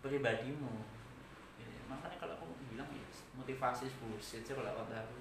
pribadimu. 0.00 0.82
Gitu. 1.56 1.78
makanya 1.86 2.16
kalau 2.18 2.34
aku 2.34 2.46
bilang 2.66 2.88
ya 2.90 3.06
motivasi 3.32 3.86
bullshit 4.00 4.42
sih 4.42 4.52
kalau 4.52 4.72
kata 4.74 4.98
aku. 4.98 5.14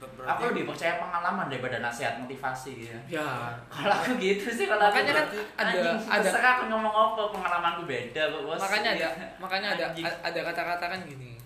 Ber- 0.00 0.08
aku 0.24 0.40
berarti 0.40 0.44
lebih 0.50 0.64
percaya 0.64 0.96
pengalaman 0.96 1.46
daripada 1.48 1.76
nasihat 1.78 2.16
motivasi 2.16 2.70
gitu. 2.74 2.92
Ya. 2.92 3.20
Ya 3.20 3.28
kalau 3.68 3.94
aku 3.94 4.16
gitu 4.16 4.48
sih 4.48 4.64
kalau 4.64 4.88
aku 4.88 4.96
Makanya 4.96 5.12
kan 5.12 5.24
berarti, 5.28 5.38
ada- 5.56 5.72
ada- 6.08 6.24
terserah 6.24 6.52
aku 6.56 6.64
ngomong 6.68 6.94
apa 6.96 7.22
pengalamanku 7.30 7.82
beda 7.84 8.22
bos. 8.34 8.56
Makanya 8.58 8.90
ada 8.96 9.08
Iya. 9.08 9.26
makanya 9.36 9.68
ada 9.76 9.84
ada 10.20 10.40
kata-kata 10.42 10.84
kan 10.88 11.00
gini 11.04 11.39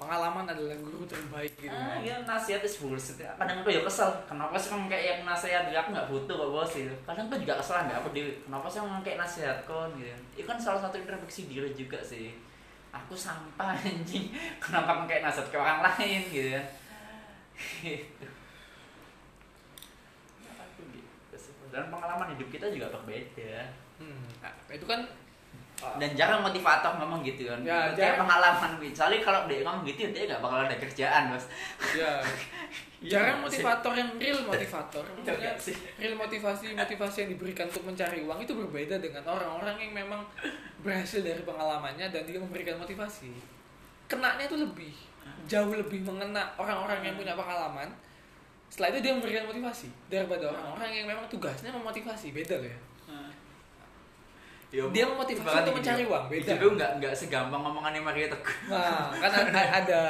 pengalaman 0.00 0.48
adalah 0.48 0.72
guru 0.80 1.04
terbaik 1.04 1.52
gitu. 1.60 1.68
Ah, 1.68 2.00
ya 2.00 2.24
nasihat 2.24 2.64
itu 2.64 2.88
bullshit 2.88 3.20
kadang 3.20 3.60
aku 3.60 3.68
ya 3.68 3.84
kesel. 3.84 4.08
Kenapa 4.24 4.56
sih 4.56 4.72
kamu 4.72 4.88
kayak 4.88 5.04
yang 5.04 5.20
nasihat? 5.28 5.68
Aku 5.68 5.92
nggak 5.92 6.08
butuh 6.08 6.34
kok 6.40 6.50
bos 6.56 6.72
gitu. 6.72 6.94
Kadang 7.04 7.28
aku 7.28 7.36
juga 7.36 7.60
kesel 7.60 7.84
nggak 7.84 8.00
apa 8.00 8.08
dewi 8.16 8.32
kenapa 8.40 8.66
sih 8.72 8.80
kamu 8.80 9.04
kayak 9.04 9.18
nasihat 9.20 9.58
kon 9.68 9.92
gitu. 10.00 10.16
Itu 10.40 10.46
kan 10.48 10.56
salah 10.56 10.80
satu 10.80 10.96
introspeksi 10.96 11.52
diri 11.52 11.76
juga 11.76 12.00
sih. 12.00 12.32
Aku 12.96 13.12
sampah 13.12 13.76
anjing. 13.84 14.32
Kenapa 14.56 14.96
kamu 14.96 15.04
kayak 15.04 15.22
nasihat 15.28 15.48
ke 15.52 15.56
orang 15.60 15.84
lain 15.84 16.20
gitu 16.32 16.48
ya? 16.56 16.62
Gitu. 17.84 18.26
Aku 20.48 20.80
gitu 20.96 21.36
sih. 21.36 21.52
dan 21.68 21.92
pengalaman 21.92 22.32
hidup 22.32 22.48
kita 22.48 22.72
juga 22.72 22.88
berbeda. 22.88 23.68
Hmm, 24.00 24.24
nah, 24.40 24.48
itu 24.72 24.88
kan 24.88 25.04
dan 25.80 26.10
jarang 26.12 26.40
motivator 26.44 26.92
ngomong 27.00 27.24
gitu 27.24 27.48
kan. 27.48 27.60
Ya, 27.64 27.88
kayak 27.96 27.96
jarang. 27.96 28.18
pengalaman 28.28 28.70
soalnya 28.92 29.20
kalau 29.24 29.40
dia 29.48 29.64
ngomong 29.64 29.84
gitu 29.88 30.12
dia 30.12 30.28
nggak 30.28 30.42
bakal 30.44 30.60
ada 30.68 30.76
kerjaan 30.76 31.32
bos. 31.32 31.44
Ya. 31.96 32.20
Iya 33.00 33.16
jarang 33.16 33.40
motivator 33.40 33.96
yang 33.96 34.12
real 34.20 34.44
motivator. 34.44 35.00
Maksudnya 35.24 35.56
real 35.96 36.20
motivasi 36.20 36.76
motivasi 36.76 37.16
yang 37.24 37.30
diberikan 37.32 37.64
untuk 37.72 37.88
mencari 37.88 38.20
uang 38.20 38.44
itu 38.44 38.52
berbeda 38.52 39.00
dengan 39.00 39.24
orang-orang 39.24 39.80
yang 39.80 40.04
memang 40.04 40.20
berhasil 40.84 41.24
dari 41.24 41.40
pengalamannya 41.40 42.12
dan 42.12 42.28
dia 42.28 42.36
memberikan 42.36 42.76
motivasi. 42.76 43.32
Kenanya 44.04 44.44
itu 44.44 44.60
lebih 44.60 44.92
jauh 45.48 45.72
lebih 45.72 46.04
mengena 46.04 46.52
orang-orang 46.60 47.00
yang 47.00 47.16
punya 47.16 47.32
pengalaman. 47.32 47.88
Setelah 48.68 48.92
itu 48.92 49.08
dia 49.08 49.12
memberikan 49.16 49.48
motivasi 49.48 49.88
daripada 50.12 50.52
orang-orang 50.52 50.92
yang 50.92 51.06
memang 51.08 51.24
tugasnya 51.32 51.72
memotivasi. 51.72 52.36
Beda 52.36 52.60
loh 52.60 52.68
ya 52.68 52.78
Ya, 54.70 54.86
Dia 54.88 55.02
memotivasi 55.04 55.50
untuk 55.60 55.76
mencari 55.76 56.04
uang, 56.04 56.24
beda. 56.26 56.46
video 56.48 56.68
nggak 56.72 56.90
nggak 56.96 57.10
segampang 57.12 57.58
ngomongannya 57.58 57.98
Mario 57.98 58.26
Teguh 58.28 58.70
Nah, 58.70 59.10
kan 59.12 59.30
ada, 59.44 59.62
ada 59.76 60.02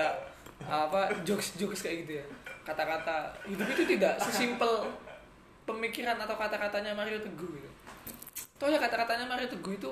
apa 0.63 1.09
jokes-jokes 1.23 1.81
kayak 1.81 1.97
gitu 2.05 2.13
ya. 2.21 2.25
Kata-kata 2.63 3.33
hidup 3.45 3.65
itu 3.67 3.83
tidak 3.89 4.21
sesimpel 4.21 4.85
pemikiran 5.65 6.15
atau 6.15 6.37
kata-katanya 6.37 6.93
Mario 6.93 7.17
Teguh 7.19 7.51
gitu. 7.51 7.69
Toh 8.55 8.69
ya 8.69 8.77
kata-katanya 8.77 9.25
Mario 9.25 9.49
Teguh 9.49 9.75
itu 9.75 9.91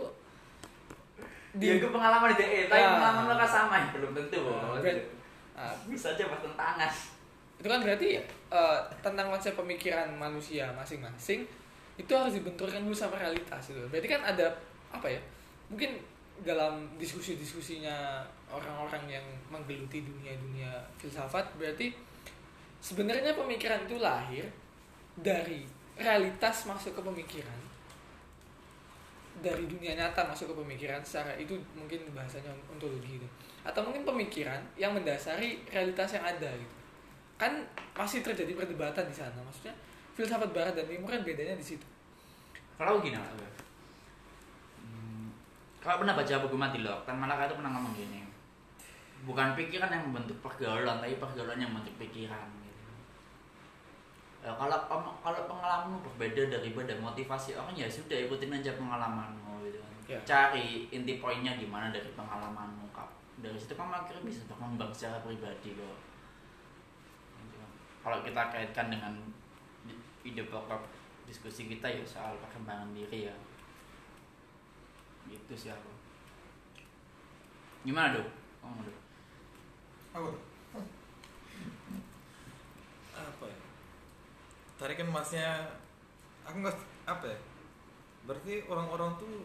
dia 1.51 1.81
ke 1.81 1.89
pengalaman 1.89 2.37
DE 2.37 2.69
tapi 2.69 2.77
Ah. 2.79 2.93
pengalaman 2.95 3.35
kan 3.35 3.49
sama 3.49 3.77
ya 3.79 3.89
belum 3.91 4.13
tentu 4.13 4.37
Ah, 4.45 4.69
bos 4.69 4.85
ber- 4.85 5.09
ah, 5.55 5.73
bisa 5.89 6.13
aja 6.13 6.29
pas 6.29 6.39
tentangan 6.39 6.91
itu 7.57 7.67
kan 7.67 7.81
berarti 7.81 8.07
ya 8.15 8.23
eh, 8.53 8.79
tentang 9.01 9.27
konsep 9.27 9.57
pemikiran 9.57 10.07
manusia 10.13 10.69
masing-masing 10.71 11.49
itu 11.99 12.13
harus 12.15 12.33
dibenturkan 12.39 12.87
dulu 12.87 12.95
sama 12.95 13.19
realitas 13.19 13.75
itu 13.75 13.83
berarti 13.91 14.09
kan 14.09 14.23
ada 14.23 14.47
apa 14.95 15.11
ya 15.11 15.21
mungkin 15.69 15.99
dalam 16.47 16.87
diskusi-diskusinya 16.95 18.23
orang-orang 18.49 19.19
yang 19.19 19.27
menggeluti 19.51 20.07
dunia-dunia 20.07 20.71
filsafat 20.95 21.51
berarti 21.59 21.91
sebenarnya 22.79 23.35
pemikiran 23.35 23.83
itu 23.91 23.99
lahir 23.99 24.47
dari 25.19 25.67
realitas 25.99 26.71
masuk 26.71 26.95
ke 26.95 27.03
pemikiran 27.03 27.59
dari 29.39 29.71
dunia 29.71 29.95
nyata 29.95 30.27
masuk 30.27 30.51
ke 30.51 30.55
pemikiran 30.55 30.99
secara 31.03 31.35
itu 31.39 31.55
mungkin 31.75 32.03
bahasanya 32.11 32.51
ontologi 32.67 33.23
itu. 33.23 33.29
Atau 33.63 33.87
mungkin 33.87 34.03
pemikiran 34.03 34.59
yang 34.75 34.95
mendasari 34.95 35.63
realitas 35.71 36.15
yang 36.15 36.27
ada 36.27 36.51
gitu. 36.51 36.75
Kan 37.39 37.63
masih 37.95 38.23
terjadi 38.23 38.51
perdebatan 38.55 39.07
di 39.07 39.15
sana 39.15 39.39
maksudnya 39.43 39.75
filsafat 40.19 40.51
barat 40.51 40.75
dan 40.75 40.91
timur 40.91 41.15
kan 41.15 41.23
bedanya 41.23 41.55
di 41.55 41.63
situ 41.63 41.87
kalau 42.75 43.03
gini 43.03 43.15
Mas. 43.19 43.35
Hmm, 44.83 45.31
kalau 45.79 46.03
pernah 46.03 46.19
baca 46.19 46.35
buku 46.43 46.57
mati 46.59 46.79
loh 46.83 46.99
Tan 47.07 47.19
Malaka 47.23 47.47
itu 47.47 47.55
pernah 47.55 47.71
ngomong 47.79 47.95
gini 47.95 48.29
bukan 49.27 49.59
pikiran 49.59 49.91
yang 49.91 50.03
membentuk 50.11 50.39
pergaulan 50.39 51.03
tapi 51.03 51.19
pergaulan 51.19 51.59
yang 51.59 51.71
membentuk 51.75 51.99
pikiran 51.99 52.47
gitu. 52.63 52.83
Ya, 54.47 54.55
kalau 54.55 54.79
kalau 55.19 55.41
pengalamanmu 55.51 55.99
berbeda 56.07 56.47
daripada 56.55 56.95
motivasi 57.03 57.59
orang 57.59 57.75
ya 57.75 57.91
sudah 57.91 58.15
ikutin 58.15 58.55
aja 58.55 58.79
pengalamanmu 58.79 59.67
gitu. 59.67 59.83
Ya. 60.07 60.19
Cari 60.23 60.87
inti 60.95 61.19
poinnya 61.19 61.59
di 61.59 61.67
mana 61.67 61.91
dari 61.91 62.07
pengalamanmu 62.15 62.95
Kak. 62.95 63.11
Dari 63.43 63.59
situ 63.59 63.75
kamu 63.75 64.07
akhirnya 64.07 64.23
bisa 64.23 64.47
berkembang 64.47 64.95
secara 64.95 65.19
pribadi 65.27 65.75
kok. 65.75 65.99
Gitu. 67.43 67.59
Kalau 67.99 68.23
kita 68.23 68.43
kaitkan 68.55 68.87
dengan 68.95 69.19
ide 70.27 70.43
pokok 70.47 70.83
diskusi 71.29 71.69
kita 71.69 71.87
ya 71.87 72.03
soal 72.09 72.35
perkembangan 72.41 72.91
diri 72.97 73.29
ya. 73.29 73.37
Gitu 75.29 75.55
sih 75.55 75.71
aku. 75.71 75.93
Gimana 77.85 78.17
dong? 78.17 78.31
Kamu 78.65 78.81
dong. 78.83 79.01
Apa? 80.17 80.29
Apa 83.19 83.45
ya? 83.45 83.59
Tadi 84.79 84.95
kan 84.97 85.09
masnya 85.13 85.49
aku 86.49 86.57
nggak 86.65 86.77
apa 87.05 87.27
ya? 87.29 87.39
Berarti 88.25 88.53
orang-orang 88.67 89.13
tuh 89.21 89.45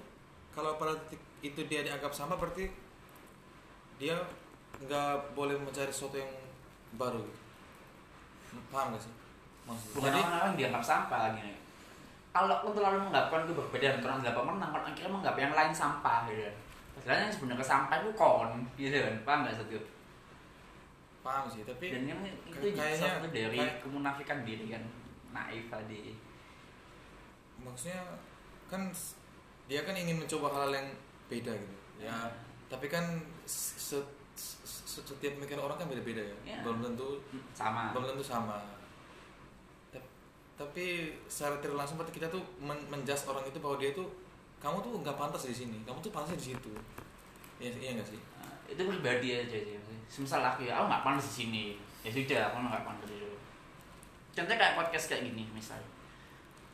kalau 0.55 0.77
pada 0.79 0.95
titik 1.09 1.21
itu 1.43 1.61
dia 1.67 1.83
dianggap 1.83 2.15
sama 2.15 2.39
berarti 2.39 2.71
dia 3.99 4.15
nggak 4.79 5.35
boleh 5.35 5.59
mencari 5.59 5.91
sesuatu 5.91 6.15
yang 6.17 6.31
baru. 6.95 7.19
gitu. 7.21 7.41
Paham 8.69 8.93
gak 8.93 9.01
sih? 9.01 9.22
Maksudnya. 9.63 9.93
bukan 9.95 10.11
orang-orang 10.13 10.53
dianggap 10.55 10.83
sampah 10.83 11.19
lagi. 11.23 11.41
Nih 11.41 11.57
kalau 12.33 12.49
aku 12.49 12.73
terlalu 12.73 12.97
menganggapkan 12.99 13.45
keberbedaan 13.45 14.01
orang 14.01 14.19
dianggap 14.19 14.43
menang 14.43 14.69
kalau 14.71 14.83
akhirnya 14.83 15.11
menganggap 15.11 15.35
yang 15.37 15.53
lain 15.53 15.73
sampah 15.73 16.17
gitu 16.25 16.41
kan. 16.41 16.55
Padahal 16.93 17.19
yang 17.21 17.33
sebenarnya 17.33 17.65
sampah 17.65 17.95
itu 17.99 18.09
kon 18.13 18.49
gitu 18.75 18.97
kan. 18.97 19.15
Paham 19.21 19.39
nggak 19.45 19.55
satu? 19.55 19.77
Paham 21.23 21.43
sih, 21.47 21.61
tapi 21.63 21.85
dan 21.87 22.03
yang 22.03 22.19
itu 22.19 22.67
kayaknya- 22.73 23.15
satu 23.15 23.27
dari 23.29 23.55
kayak- 23.55 23.79
kemunafikan 23.79 24.39
diri 24.43 24.65
kan. 24.67 24.83
Naif 25.31 25.65
tadi. 25.69 26.13
Maksudnya 27.57 28.01
kan 28.67 28.89
dia 29.65 29.81
kan 29.81 29.95
ingin 29.95 30.19
mencoba 30.19 30.51
hal 30.51 30.69
yang 30.69 30.87
beda 31.29 31.53
gitu. 31.53 31.75
Ya 32.01 32.27
tapi 32.67 32.89
kan 32.89 33.05
se- 33.45 33.77
se- 33.77 34.09
se- 34.65 35.05
setiap 35.05 35.37
pemikiran 35.37 35.63
orang 35.63 35.77
kan 35.77 35.87
beda-beda 35.87 36.19
ya. 36.19 36.37
Ya. 36.43 36.59
belum 36.65 36.81
tentu 36.81 37.21
sama. 37.53 37.93
belum 37.93 38.11
tentu 38.11 38.25
sama 38.25 38.57
tapi 40.53 41.09
secara 41.25 41.57
tidak 41.57 41.81
langsung 41.81 41.97
berarti 41.97 42.13
kita 42.13 42.29
tuh 42.29 42.41
men- 42.61 42.85
menjudge 42.87 43.25
orang 43.25 43.41
itu 43.45 43.57
bahwa 43.57 43.75
dia 43.81 43.89
tuh 43.91 44.05
kamu 44.61 44.79
tuh 44.79 44.91
nggak 45.01 45.17
pantas 45.17 45.49
di 45.49 45.55
sini 45.55 45.77
kamu 45.83 45.97
tuh 45.99 46.13
pantasnya 46.13 46.37
di 46.39 46.47
situ. 46.53 46.71
Iya 47.57 47.69
iya 47.79 47.89
nggak 47.97 48.07
sih? 48.07 48.19
Nah, 48.37 48.53
itu 48.69 48.81
pribadi 48.81 49.27
aja 49.33 49.57
sih 49.57 49.77
semisal 50.07 50.45
aku 50.45 50.69
ya 50.69 50.77
aku 50.77 50.85
nggak 50.87 51.03
panas 51.03 51.25
di 51.25 51.33
sini. 51.45 51.63
Ya 52.05 52.09
sudah 52.13 52.53
aku 52.53 52.55
nggak 52.61 52.85
panas 52.85 53.01
di 53.09 53.17
situ. 53.17 53.29
Contohnya 54.33 54.57
kayak 54.61 54.75
podcast 54.77 55.05
kayak 55.09 55.23
gini 55.29 55.43
misalnya 55.53 55.89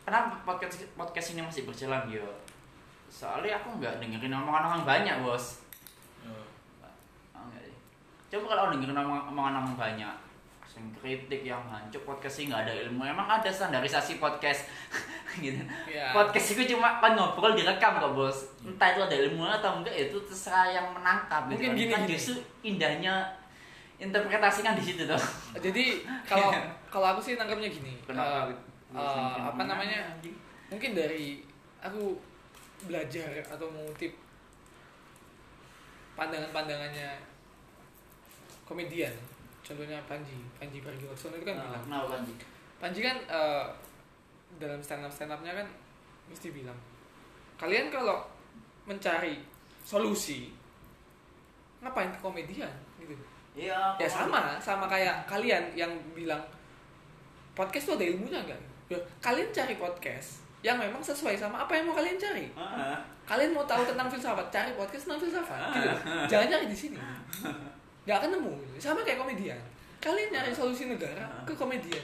kenapa 0.04 0.42
podcast 0.42 0.84
podcast 0.98 1.28
ini 1.38 1.42
masih 1.46 1.64
berjalan 1.70 2.04
yo. 2.10 2.26
Soalnya 3.10 3.58
aku 3.58 3.80
nggak 3.80 3.98
dengerin 4.04 4.34
omongan 4.34 4.64
orang 4.70 4.84
banyak 4.86 5.16
bos. 5.24 5.64
Oh, 6.28 6.46
enggak 7.34 7.64
sih. 7.64 7.76
Coba 8.30 8.54
kalau 8.54 8.74
dengerin 8.76 8.98
omong- 8.98 9.28
omongan 9.32 9.56
orang 9.62 9.76
banyak 9.76 10.16
sing 10.70 10.86
kritik 10.94 11.42
yang 11.42 11.66
hancur 11.66 11.98
podcast 12.06 12.38
sih 12.38 12.46
nggak 12.46 12.70
ada 12.70 12.74
ilmu. 12.86 13.02
Emang 13.02 13.26
ada 13.26 13.50
standarisasi 13.50 14.22
podcast. 14.22 14.70
Gitu. 15.42 15.62
Ya 15.90 16.10
podcast 16.14 16.58
itu 16.58 16.74
cuma 16.74 16.98
kan 17.02 17.14
ngobrol 17.14 17.54
direkam 17.58 17.98
kok 17.98 18.14
bos. 18.14 18.54
Entah 18.66 18.94
itu 18.94 19.02
ada 19.02 19.16
ilmu 19.26 19.46
atau 19.46 19.82
enggak 19.82 19.94
itu 19.94 20.18
terserah 20.26 20.74
yang 20.74 20.90
menangkap 20.94 21.46
gitu 21.50 21.54
Mungkin 21.58 21.70
kan. 21.70 21.78
gini, 21.78 21.92
kan 21.94 22.02
gini. 22.06 22.14
justru 22.18 22.34
indahnya 22.66 23.14
interpretasi 24.02 24.66
kan 24.66 24.74
di 24.74 24.84
situ 24.86 25.06
tuh. 25.06 25.22
Jadi 25.66 26.02
kalau 26.26 26.50
kalau 26.90 27.08
aku 27.14 27.22
sih 27.22 27.34
nangkapnya 27.38 27.70
gini 27.70 27.94
Kenapa? 28.06 28.50
eh, 28.50 28.98
eh, 28.98 29.38
apa 29.54 29.62
namanya? 29.70 30.02
Mungkin 30.74 30.98
dari 30.98 31.46
aku 31.78 32.18
belajar 32.90 33.30
atau 33.46 33.70
mengutip 33.70 34.18
pandangan-pandangannya 36.18 37.22
komedian 38.66 39.14
contohnya 39.70 40.02
Panji 40.04 40.34
Panji 40.56 40.82
Pragiwaksono 40.82 41.38
itu 41.38 41.46
kan 41.46 41.56
Nah, 41.56 41.66
bilang. 41.70 41.84
kenapa 41.86 42.06
Panji? 42.12 42.34
Panji 42.76 43.00
kan 43.00 43.18
eh, 43.22 43.66
dalam 44.58 44.80
stand 44.80 45.06
up 45.06 45.14
stand 45.14 45.30
upnya 45.30 45.54
kan 45.54 45.68
mesti 46.26 46.50
bilang 46.50 46.78
kalian 47.56 47.88
kalau 47.88 48.26
mencari 48.84 49.38
solusi 49.80 50.50
ngapain 51.80 52.10
ke 52.10 52.20
komedian? 52.20 52.72
Gitu. 52.98 53.14
Iya. 53.56 53.94
ya 53.96 54.08
sama 54.08 54.58
sama 54.58 54.86
kayak 54.86 55.26
kalian 55.26 55.70
yang 55.74 55.90
bilang 56.12 56.40
podcast 57.54 57.86
tuh 57.88 57.96
ada 57.96 58.06
ilmunya 58.06 58.40
nggak? 58.42 58.62
Ya 58.88 58.98
kalian 59.20 59.50
cari 59.50 59.76
podcast 59.76 60.42
yang 60.60 60.76
memang 60.76 61.00
sesuai 61.00 61.36
sama 61.36 61.64
apa 61.64 61.72
yang 61.72 61.88
mau 61.88 61.96
kalian 61.96 62.18
cari. 62.18 62.48
Ah, 62.54 63.00
kalian 63.24 63.52
mau 63.52 63.64
tahu 63.64 63.84
tentang 63.86 64.08
filsafat? 64.08 64.48
Cari 64.50 64.72
podcast 64.74 65.08
tentang 65.08 65.22
filsafat. 65.22 65.60
Gitu. 65.72 65.90
Jangan 66.28 66.48
cari 66.50 66.66
di 66.68 66.78
sini 66.78 66.98
nggak 68.10 68.26
akan 68.26 68.30
nemu 68.42 68.54
sama 68.82 69.06
kayak 69.06 69.22
komedian 69.22 69.60
kalian 70.02 70.34
nyari 70.34 70.50
solusi 70.50 70.90
negara 70.90 71.30
ke 71.46 71.54
komedian 71.54 72.02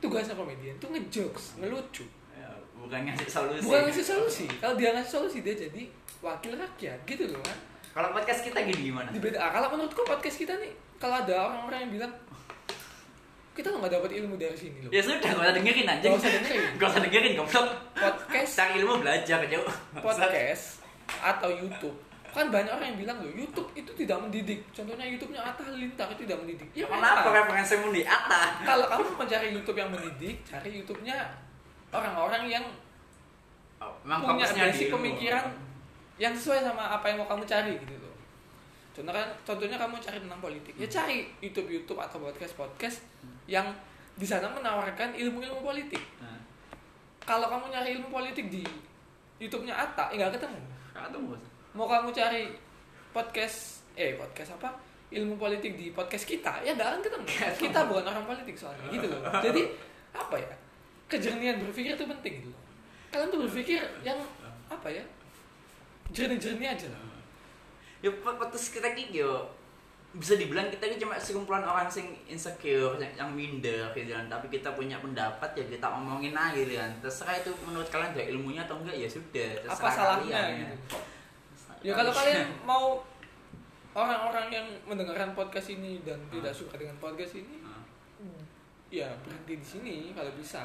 tugasnya 0.00 0.32
komedian 0.32 0.72
tuh 0.80 0.88
ngejokes 0.88 1.60
ngelucu 1.60 2.08
ya, 2.32 2.48
bukan 2.72 3.04
ngasih 3.04 3.28
solusi. 3.28 3.60
bukan 3.68 3.80
ngasih 3.84 4.06
solusi 4.08 4.46
kalau 4.56 4.74
dia 4.80 4.96
ngasih 4.96 5.12
solusi 5.12 5.38
dia 5.44 5.52
jadi 5.52 5.82
wakil 6.24 6.56
rakyat 6.56 6.98
gitu 7.04 7.28
loh 7.28 7.44
kan 7.44 7.58
Kalau 7.92 8.08
podcast 8.16 8.40
kita 8.40 8.56
gini 8.64 8.88
gimana? 8.88 9.12
kalau 9.52 9.68
menurutku 9.68 10.00
podcast 10.08 10.40
kita 10.40 10.56
nih 10.56 10.72
kalau 10.96 11.20
ada 11.20 11.34
orang-orang 11.44 11.84
yang 11.84 11.92
bilang 12.00 12.12
kita 13.52 13.68
nggak 13.68 13.92
dapat 13.92 14.10
ilmu 14.16 14.40
dari 14.40 14.56
sini 14.56 14.80
loh 14.80 14.88
Ya 14.88 15.04
sudah, 15.04 15.20
gak 15.20 15.44
usah 15.44 15.52
dengerin 15.52 15.84
aja. 15.84 16.06
Gak 16.08 16.16
usah 16.24 16.32
dengerin. 16.32 16.64
Gak 16.80 16.88
usah 16.88 17.00
dengerin, 17.04 17.32
goblok. 17.36 17.68
podcast 17.92 18.52
Cari 18.56 18.72
ilmu 18.80 18.94
belajar 19.04 19.38
jauh. 19.44 19.68
podcast 20.00 20.64
atau 21.20 21.52
YouTube 21.52 22.11
kan 22.32 22.48
banyak 22.48 22.72
orang 22.72 22.96
yang 22.96 23.00
bilang 23.04 23.16
loh 23.20 23.28
YouTube 23.28 23.68
itu 23.76 23.92
tidak 23.92 24.16
mendidik. 24.24 24.64
Contohnya 24.72 25.04
YouTube-nya 25.04 25.44
Atta 25.44 25.68
Halilintar 25.68 26.08
itu 26.16 26.24
tidak 26.24 26.40
mendidik. 26.40 26.68
Ya 26.72 26.88
Kenapa 26.88 27.28
referensi 27.28 27.74
mu 27.76 27.92
di 27.92 28.02
atas? 28.08 28.64
kalau 28.64 28.88
kamu 28.88 29.04
mencari 29.20 29.46
YouTube 29.52 29.76
yang 29.76 29.90
mendidik 29.92 30.36
cari 30.48 30.70
YouTube-nya 30.80 31.16
orang-orang 31.92 32.48
yang 32.48 32.64
Oh, 33.82 33.90
punya 34.06 34.46
basic 34.46 34.94
pemikiran 34.94 35.42
yang 36.14 36.30
sesuai 36.30 36.62
sama 36.62 36.86
apa 36.94 37.02
yang 37.10 37.18
mau 37.18 37.26
kamu 37.26 37.42
cari 37.42 37.74
gitu 37.82 37.98
loh. 37.98 38.14
Contohnya 38.94 39.18
kan 39.18 39.28
contohnya 39.42 39.74
kamu 39.74 39.98
cari 39.98 40.18
tentang 40.22 40.38
politik. 40.38 40.72
Ya 40.78 40.86
cari 40.86 41.26
YouTube 41.42 41.66
YouTube 41.66 41.98
atau 41.98 42.22
podcast 42.22 42.54
podcast 42.54 43.02
yang 43.50 43.66
di 44.14 44.22
sana 44.22 44.46
menawarkan 44.54 45.18
ilmu-ilmu 45.18 45.66
politik. 45.66 45.98
Nah, 46.22 46.38
kalau 47.26 47.50
kamu 47.50 47.74
nyari 47.74 47.98
ilmu 47.98 48.06
politik 48.06 48.46
di 48.54 48.62
YouTube-nya 49.42 49.74
Atta 49.74 50.14
ya 50.14 50.30
nggak 50.30 50.38
ketemu. 50.38 50.60
Kak 50.94 51.10
tuh 51.10 51.20
bos. 51.26 51.42
Mau 51.72 51.88
kamu 51.88 52.12
cari 52.12 52.52
podcast 53.16 53.84
eh 53.96 54.16
podcast 54.16 54.56
apa? 54.60 54.72
Ilmu 55.12 55.36
politik 55.36 55.76
di 55.76 55.92
podcast 55.92 56.24
kita. 56.24 56.64
Ya 56.64 56.72
nggak 56.72 56.88
akan 56.88 57.00
ketemu 57.04 57.24
kita 57.68 57.80
bukan 57.88 58.04
orang 58.08 58.24
politik 58.24 58.56
soalnya 58.56 58.88
gitu 58.92 59.08
loh. 59.08 59.20
Jadi 59.40 59.62
apa 60.12 60.36
ya? 60.36 60.52
Kejernihan 61.08 61.60
berpikir 61.60 61.96
itu 61.96 62.04
penting 62.08 62.34
gitu 62.40 62.48
loh. 62.52 62.62
Kalian 63.12 63.28
tuh 63.28 63.40
berpikir 63.44 63.80
yang 64.00 64.16
apa 64.72 64.88
ya? 64.88 65.04
Jernih-jernih 66.12 66.68
aja 66.72 66.88
lah. 66.92 67.00
Ya 68.00 68.08
podcast 68.20 68.72
kita 68.72 68.92
ki 68.96 69.12
yo. 69.12 69.48
Bisa 70.12 70.36
dibilang 70.36 70.68
kita 70.68 70.92
ki 70.92 71.00
cuma 71.00 71.16
sekumpulan 71.16 71.64
orang 71.64 71.88
sing 71.88 72.12
insecure, 72.28 73.00
yang, 73.00 73.12
yang 73.16 73.30
minder 73.32 73.88
gitu 73.96 74.12
kan. 74.12 74.28
Tapi 74.28 74.48
kita 74.48 74.72
punya 74.76 75.00
pendapat 75.00 75.56
ya 75.56 75.64
kita 75.68 75.88
omongin 75.88 76.36
aja 76.36 76.56
gitu 76.56 76.76
kan. 76.76 76.92
Terserah 77.04 77.36
itu 77.40 77.52
menurut 77.64 77.88
kalian 77.92 78.12
ada 78.16 78.24
ilmunya 78.28 78.64
atau 78.64 78.80
enggak 78.80 78.96
ya 78.96 79.08
sudah. 79.08 79.50
apa 79.64 79.72
Terserah 79.72 79.92
salahnya 79.92 80.36
kalian, 80.36 80.68
gitu 80.72 81.11
Ya 81.82 81.92
kalau 81.92 82.10
kalian 82.10 82.46
mau 82.62 83.02
orang-orang 83.92 84.48
yang 84.48 84.66
mendengarkan 84.86 85.34
podcast 85.34 85.68
ini 85.70 86.00
dan 86.00 86.16
Ah. 86.16 86.30
tidak 86.32 86.54
suka 86.54 86.78
dengan 86.78 86.96
podcast 86.96 87.36
ini, 87.36 87.58
Ah. 87.60 87.82
ya 88.88 89.10
berhenti 89.20 89.58
di 89.58 89.66
sini 89.66 89.94
kalau 90.10 90.30
bisa. 90.32 90.62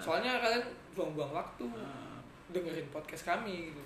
Soalnya 0.00 0.40
kalian 0.40 0.64
buang-buang 0.92 1.30
waktu 1.32 1.64
Ah. 1.76 2.16
dengerin 2.48 2.88
podcast 2.88 3.24
kami 3.26 3.70
gitu. 3.70 3.82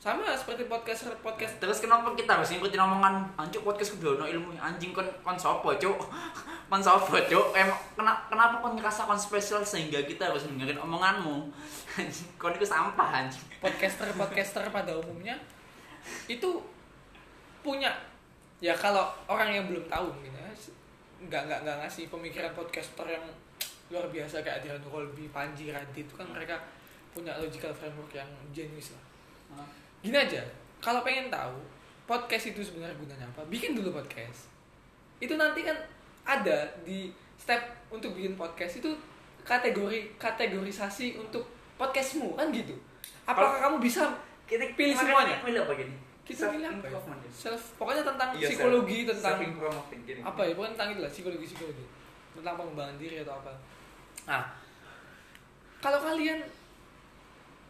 Sama 0.00 0.32
seperti 0.32 0.64
podcast 0.64 1.12
podcast 1.20 1.60
Terus 1.60 1.76
kenapa 1.78 2.16
kita 2.16 2.32
harus 2.32 2.48
ngikutin 2.48 2.80
omongan 2.80 3.20
anjuk 3.36 3.60
podcast 3.60 3.92
kudu 3.94 4.16
ono 4.16 4.24
ilmu 4.24 4.56
anjing 4.56 4.96
kon 4.96 5.04
kon 5.20 5.36
sopo 5.36 5.76
cuk 5.76 5.92
kon 6.72 6.80
sopo 6.80 7.20
cuk 7.20 7.52
em 7.52 7.68
kenapa 7.92 8.24
kenapa 8.26 8.64
kon 8.64 8.72
ngerasa 8.80 9.04
kon 9.04 9.20
spesial 9.20 9.60
sehingga 9.60 10.00
kita 10.00 10.32
harus 10.32 10.48
dengerin 10.48 10.80
omonganmu 10.80 11.52
anjing 12.00 12.28
kon 12.40 12.56
itu 12.56 12.64
sampah 12.64 13.12
anjing 13.12 13.44
podcaster-podcaster 13.60 14.72
pada 14.72 14.96
umumnya 14.96 15.36
itu 16.28 16.50
punya 17.60 17.92
ya 18.60 18.76
kalau 18.76 19.08
orang 19.28 19.52
yang 19.52 19.64
belum 19.68 19.84
tahu 19.88 20.12
mungkin 20.12 20.32
ya 20.36 20.48
nggak 21.20 21.42
nggak 21.48 21.60
nggak 21.64 21.76
ngasih 21.84 22.08
pemikiran 22.08 22.52
podcaster 22.56 23.04
yang 23.04 23.24
luar 23.90 24.06
biasa 24.08 24.40
kayak 24.40 24.62
Adrian 24.62 24.80
Colby, 24.86 25.26
Panji, 25.34 25.74
Radit 25.74 26.06
itu 26.06 26.14
kan 26.14 26.24
mereka 26.30 26.54
punya 27.10 27.34
logical 27.42 27.74
framework 27.74 28.14
yang 28.14 28.30
jenius 28.54 28.94
lah. 28.94 29.04
Gini 29.98 30.14
aja, 30.14 30.40
kalau 30.78 31.02
pengen 31.02 31.26
tahu 31.26 31.58
podcast 32.06 32.54
itu 32.54 32.62
sebenarnya 32.62 32.94
gunanya 32.96 33.26
apa, 33.26 33.42
bikin 33.50 33.74
dulu 33.74 33.90
podcast. 33.90 34.46
Itu 35.18 35.34
nanti 35.34 35.66
kan 35.66 35.74
ada 36.22 36.70
di 36.86 37.10
step 37.34 37.60
untuk 37.90 38.14
bikin 38.14 38.38
podcast 38.38 38.78
itu 38.78 38.94
kategori 39.42 40.14
kategorisasi 40.16 41.18
untuk 41.18 41.42
podcastmu 41.74 42.38
kan 42.38 42.54
gitu. 42.54 42.78
Apakah 43.26 43.58
kamu 43.58 43.82
bisa 43.82 44.06
kita 44.50 44.62
Pilih 44.74 44.96
semuanya. 44.96 45.36
pilih 45.40 45.62
apa 45.62 45.72
gini 45.74 45.94
kita 46.20 46.46
pilih 46.48 46.66
apa 46.66 46.74
ya? 46.76 46.90
Self-improvement 46.90 47.20
ya? 47.20 47.30
Self, 47.32 47.62
pokoknya 47.74 48.02
tentang 48.04 48.28
Iya, 48.32 48.46
psikologi, 48.46 48.98
self- 48.98 49.08
tentang 49.12 49.34
self-improvement 49.34 50.00
gini. 50.04 50.20
apa 50.20 50.40
ya, 50.40 50.52
pokoknya 50.52 50.72
tentang 50.74 50.90
itu 50.90 51.00
lah 51.00 51.10
psikologi 51.10 51.44
psikologi, 51.44 51.84
tentang 52.32 52.54
pengembangan 52.56 52.96
diri 52.96 53.16
atau 53.18 53.34
apa. 53.36 53.52
Nah, 54.26 54.42
kalau 55.78 55.98
kalian 55.98 56.38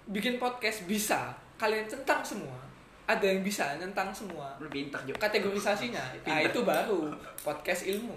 bikin 0.07 0.37
podcast 0.37 0.85
bisa, 0.85 1.31
kalian 1.57 1.87
tentang 1.87 2.21
semua, 2.21 2.59
ada 3.07 3.23
yang 3.23 3.41
bisa 3.41 3.75
tentang 3.77 4.11
semua 4.11 4.55
lu 4.57 4.69
pintar 4.69 5.01
juga 5.03 5.19
kategorisasinya, 5.21 6.03
nah 6.27 6.41
itu 6.41 6.61
baru 6.61 7.09
podcast 7.41 7.87
ilmu. 7.87 8.17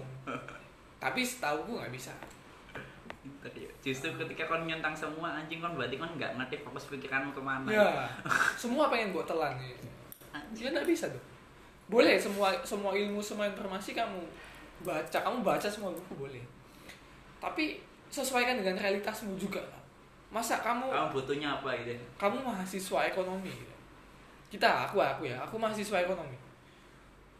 Tapi 0.98 1.20
setahu 1.20 1.64
gue 1.64 1.76
nggak 1.80 1.92
bisa. 1.92 2.12
Ya 3.52 3.68
justru 3.84 4.08
ketika 4.16 4.48
kon 4.48 4.64
nyentang 4.64 4.96
semua 4.96 5.36
anjing 5.36 5.60
kon 5.60 5.76
berarti 5.76 6.00
kon 6.00 6.08
nggak 6.16 6.40
ngerti 6.40 6.64
fokus 6.64 6.88
pikiranmu 6.88 7.36
ke 7.36 7.42
mana 7.44 7.68
Ya, 7.68 8.08
semua 8.62 8.88
pengen 8.88 9.12
gue 9.12 9.24
telan 9.28 9.52
gitu. 9.60 9.84
anjing 10.32 10.64
Ya 10.64 10.70
nggak 10.72 10.88
bisa 10.88 11.12
dong. 11.12 11.26
Boleh 11.92 12.16
semua 12.16 12.48
semua 12.64 12.96
ilmu 12.96 13.20
semua 13.20 13.44
informasi 13.44 13.92
kamu 13.92 14.24
baca, 14.80 15.18
kamu 15.20 15.44
baca 15.44 15.68
semua 15.68 15.92
buku 15.92 16.16
boleh. 16.16 16.40
Tapi 17.36 17.76
sesuaikan 18.08 18.56
dengan 18.56 18.80
realitasmu 18.80 19.36
juga 19.36 19.60
lah. 19.60 19.80
Masa 20.32 20.64
kamu 20.64 20.88
kamu 20.88 21.08
butuhnya 21.12 21.60
apa 21.60 21.76
gitu 21.84 21.92
kamu 22.16 22.40
mahasiswa 22.40 23.04
ekonomi 23.04 23.52
gitu. 23.52 23.74
Kita 24.56 24.88
aku 24.88 25.02
aku 25.04 25.28
ya, 25.28 25.36
aku 25.44 25.60
mahasiswa 25.60 26.00
ekonomi. 26.00 26.34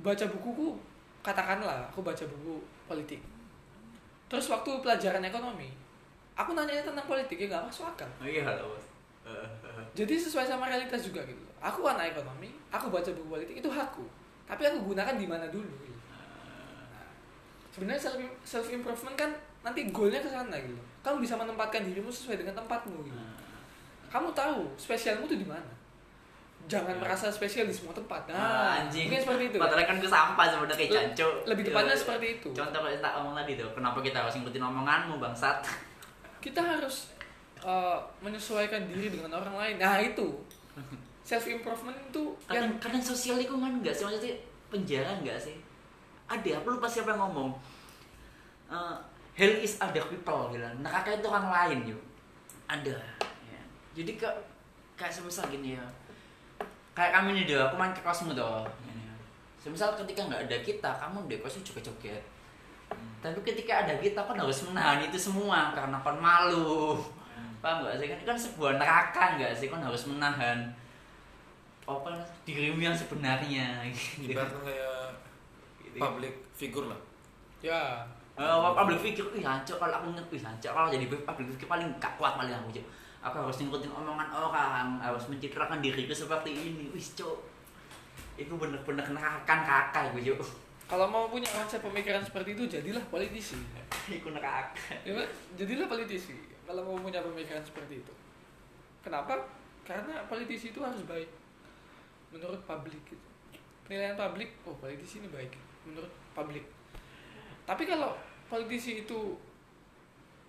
Baca 0.04 0.24
bukuku 0.28 0.76
katakanlah 1.24 1.88
aku 1.88 2.04
baca 2.04 2.24
buku 2.28 2.60
politik. 2.84 3.24
Terus 4.28 4.50
waktu 4.50 4.70
pelajaran 4.82 5.22
ekonomi, 5.24 5.70
aku 6.34 6.50
nanya 6.52 6.82
tentang 6.82 7.04
politik 7.04 7.36
ya 7.36 7.46
nggak 7.48 7.64
masuk 7.64 7.86
akal. 7.86 8.10
oh 8.16 8.26
iya 8.26 8.42
halo 8.42 8.68
bos 8.68 8.86
Jadi 9.94 10.14
sesuai 10.16 10.44
sama 10.44 10.66
realitas 10.66 11.00
juga 11.00 11.22
gitu. 11.22 11.40
Aku 11.58 11.80
anak 11.82 12.12
ekonomi, 12.12 12.52
aku 12.68 12.90
baca 12.90 13.08
buku 13.08 13.28
politik 13.30 13.56
itu 13.56 13.68
hakku. 13.68 14.04
Tapi 14.44 14.62
aku 14.62 14.84
gunakan 14.84 15.14
di 15.14 15.24
mana 15.24 15.48
dulu. 15.48 15.64
Gitu. 15.80 15.96
Nah, 16.04 17.08
sebenarnya 17.70 18.00
self 18.02 18.16
self 18.42 18.66
improvement 18.68 19.14
kan 19.14 19.30
nanti 19.62 19.88
goalnya 19.88 20.18
ke 20.18 20.28
sana 20.28 20.52
gitu. 20.58 20.76
Kamu 21.00 21.18
bisa 21.18 21.34
menempatkan 21.34 21.80
dirimu 21.82 22.10
sesuai 22.10 22.36
dengan 22.36 22.52
tempatmu 22.54 23.00
gitu. 23.02 23.16
Kamu 24.10 24.28
tahu 24.32 24.68
spesialmu 24.76 25.24
tuh 25.24 25.38
di 25.38 25.46
mana. 25.46 25.72
Jangan 26.64 26.92
Ya. 26.92 27.00
merasa 27.00 27.28
spesial 27.28 27.64
di 27.64 27.72
semua 27.72 27.92
tempat. 27.92 28.24
Ah, 28.26 28.34
Nah, 28.34 28.70
anjing 28.82 29.06
mungkin 29.06 29.20
seperti 29.22 29.44
itu. 29.46 29.56
padahal 29.56 29.84
kan 29.84 29.96
gue 29.96 30.10
sampah 30.10 30.44
sebenarnya 30.46 30.76
Le- 30.82 30.90
cancuk 30.90 31.32
lebih 31.46 31.62
tepatnya 31.62 31.92
seperti 31.94 32.26
itu. 32.34 32.48
contoh 32.50 32.78
kalau 32.78 32.98
tak 32.98 33.12
ngomong 33.14 33.34
tadi 33.34 33.52
tuh 33.54 33.68
kenapa 33.70 33.98
kita 34.00 34.16
harus 34.18 34.34
ngikutin 34.34 34.64
omonganmu 34.64 35.14
bangsat 35.18 35.60
Kita 36.44 36.60
harus 36.60 37.08
uh, 37.64 37.96
menyesuaikan 38.20 38.84
diri 38.84 39.08
dengan 39.08 39.40
orang 39.40 39.56
lain. 39.56 39.74
Nah, 39.80 39.96
itu. 39.96 40.28
Self 41.28 41.48
improvement 41.48 41.96
itu 41.96 42.36
yang 42.52 42.68
kadang, 42.76 43.00
kadang 43.00 43.00
sosial 43.00 43.40
lingkungan 43.40 43.80
enggak 43.80 43.96
sih? 43.96 44.04
Maksudnya 44.04 44.36
penjara 44.68 45.16
enggak 45.16 45.40
sih? 45.40 45.56
Ada 46.28 46.60
aku 46.60 46.76
lupa 46.76 46.84
siapa 46.84 47.16
yang 47.16 47.24
ngomong. 47.24 47.56
Eh, 48.68 48.96
hell 49.32 49.54
is 49.64 49.80
other 49.80 50.04
people 50.12 50.52
gitu. 50.52 50.60
Neraka 50.84 51.16
itu 51.16 51.24
orang 51.24 51.48
lain 51.48 51.78
yuk. 51.96 52.02
Ada 52.68 52.96
ya. 53.44 53.60
jadi 53.96 54.20
ke 54.20 54.28
kayak 55.00 55.12
semisal 55.16 55.48
gini 55.48 55.80
ya. 55.80 55.84
Kayak 56.92 57.20
kami 57.20 57.40
nih 57.40 57.44
doh 57.48 57.72
aku 57.72 57.74
main 57.80 57.92
ke 57.96 58.04
kosmu 58.04 58.36
doh 58.36 58.62
ya. 58.86 59.12
semisal 59.58 59.96
ketika 59.98 60.28
nggak 60.28 60.46
ada 60.46 60.56
kita 60.62 60.90
kamu 61.00 61.26
di 61.26 61.36
kosnya 61.42 61.64
juga 61.66 61.80
joget 61.90 62.22
tapi 63.24 63.38
ketika 63.40 63.86
ada 63.86 63.94
kita 63.96 64.20
kan 64.20 64.36
harus 64.36 64.68
menahan 64.68 65.00
itu 65.00 65.16
semua 65.16 65.72
karena 65.72 65.96
kan 66.00 66.16
malu 66.20 67.00
paham 67.64 67.88
gak 67.88 67.96
sih 67.96 68.08
kan 68.12 68.20
kan 68.28 68.36
sebuah 68.36 68.76
neraka 68.76 69.40
nggak 69.40 69.52
sih 69.56 69.72
kan 69.72 69.80
harus 69.80 70.04
menahan 70.04 70.68
apa 71.84 72.12
dirimu 72.44 72.80
yang 72.80 72.96
sebenarnya 72.96 73.84
gitu. 73.88 74.32
ibaratnya 74.32 74.60
kayak 74.68 76.00
public 76.00 76.34
figure 76.52 76.88
lah 76.92 77.00
ya 77.64 78.04
Eh, 78.34 78.58
public 78.74 78.98
figure, 78.98 79.30
wih 79.30 79.46
hancur 79.46 79.78
kalau 79.78 79.94
aku 79.94 80.10
inget, 80.10 80.26
wih 80.26 80.42
hancur 80.42 80.74
kalau 80.74 80.90
jadi 80.90 81.06
public 81.06 81.54
figure 81.54 81.70
paling 81.70 81.86
gak 82.02 82.18
kuat 82.18 82.34
paling 82.34 82.50
aku 82.50 82.74
Cuk. 82.74 82.86
Aku 83.22 83.36
harus 83.46 83.56
ngikutin 83.62 83.94
omongan 83.94 84.26
orang, 84.34 84.98
harus 84.98 85.30
mencitrakan 85.30 85.78
diriku 85.78 86.10
seperti 86.10 86.50
ini, 86.50 86.90
wih 86.90 87.06
cok. 87.14 87.38
Itu 88.34 88.58
bener-bener 88.58 89.06
nerakan 89.06 89.58
kakak 89.62 90.10
gue 90.18 90.34
cok. 90.34 90.42
Kalau 90.94 91.10
mau 91.10 91.26
punya 91.26 91.50
konsep 91.50 91.82
pemikiran 91.82 92.22
seperti 92.22 92.54
itu, 92.54 92.70
jadilah 92.70 93.02
politisi. 93.10 93.58
Iku 94.06 94.30
neraka. 94.30 94.78
Ya, 95.02 95.10
jadilah 95.58 95.90
politisi. 95.90 96.38
Kalau 96.62 96.86
mau 96.86 96.94
punya 97.02 97.18
pemikiran 97.18 97.58
seperti 97.66 97.98
itu. 97.98 98.14
Kenapa? 99.02 99.42
Karena 99.82 100.22
politisi 100.30 100.70
itu 100.70 100.78
harus 100.78 101.02
baik. 101.02 101.26
Menurut 102.30 102.62
publik 102.62 103.02
gitu. 103.10 103.26
Penilaian 103.82 104.14
publik, 104.14 104.54
oh 104.70 104.78
politisi 104.78 105.18
ini 105.18 105.26
baik. 105.34 105.50
Menurut 105.82 106.14
publik. 106.30 106.62
Tapi 107.66 107.82
kalau 107.90 108.14
politisi 108.46 109.02
itu 109.02 109.34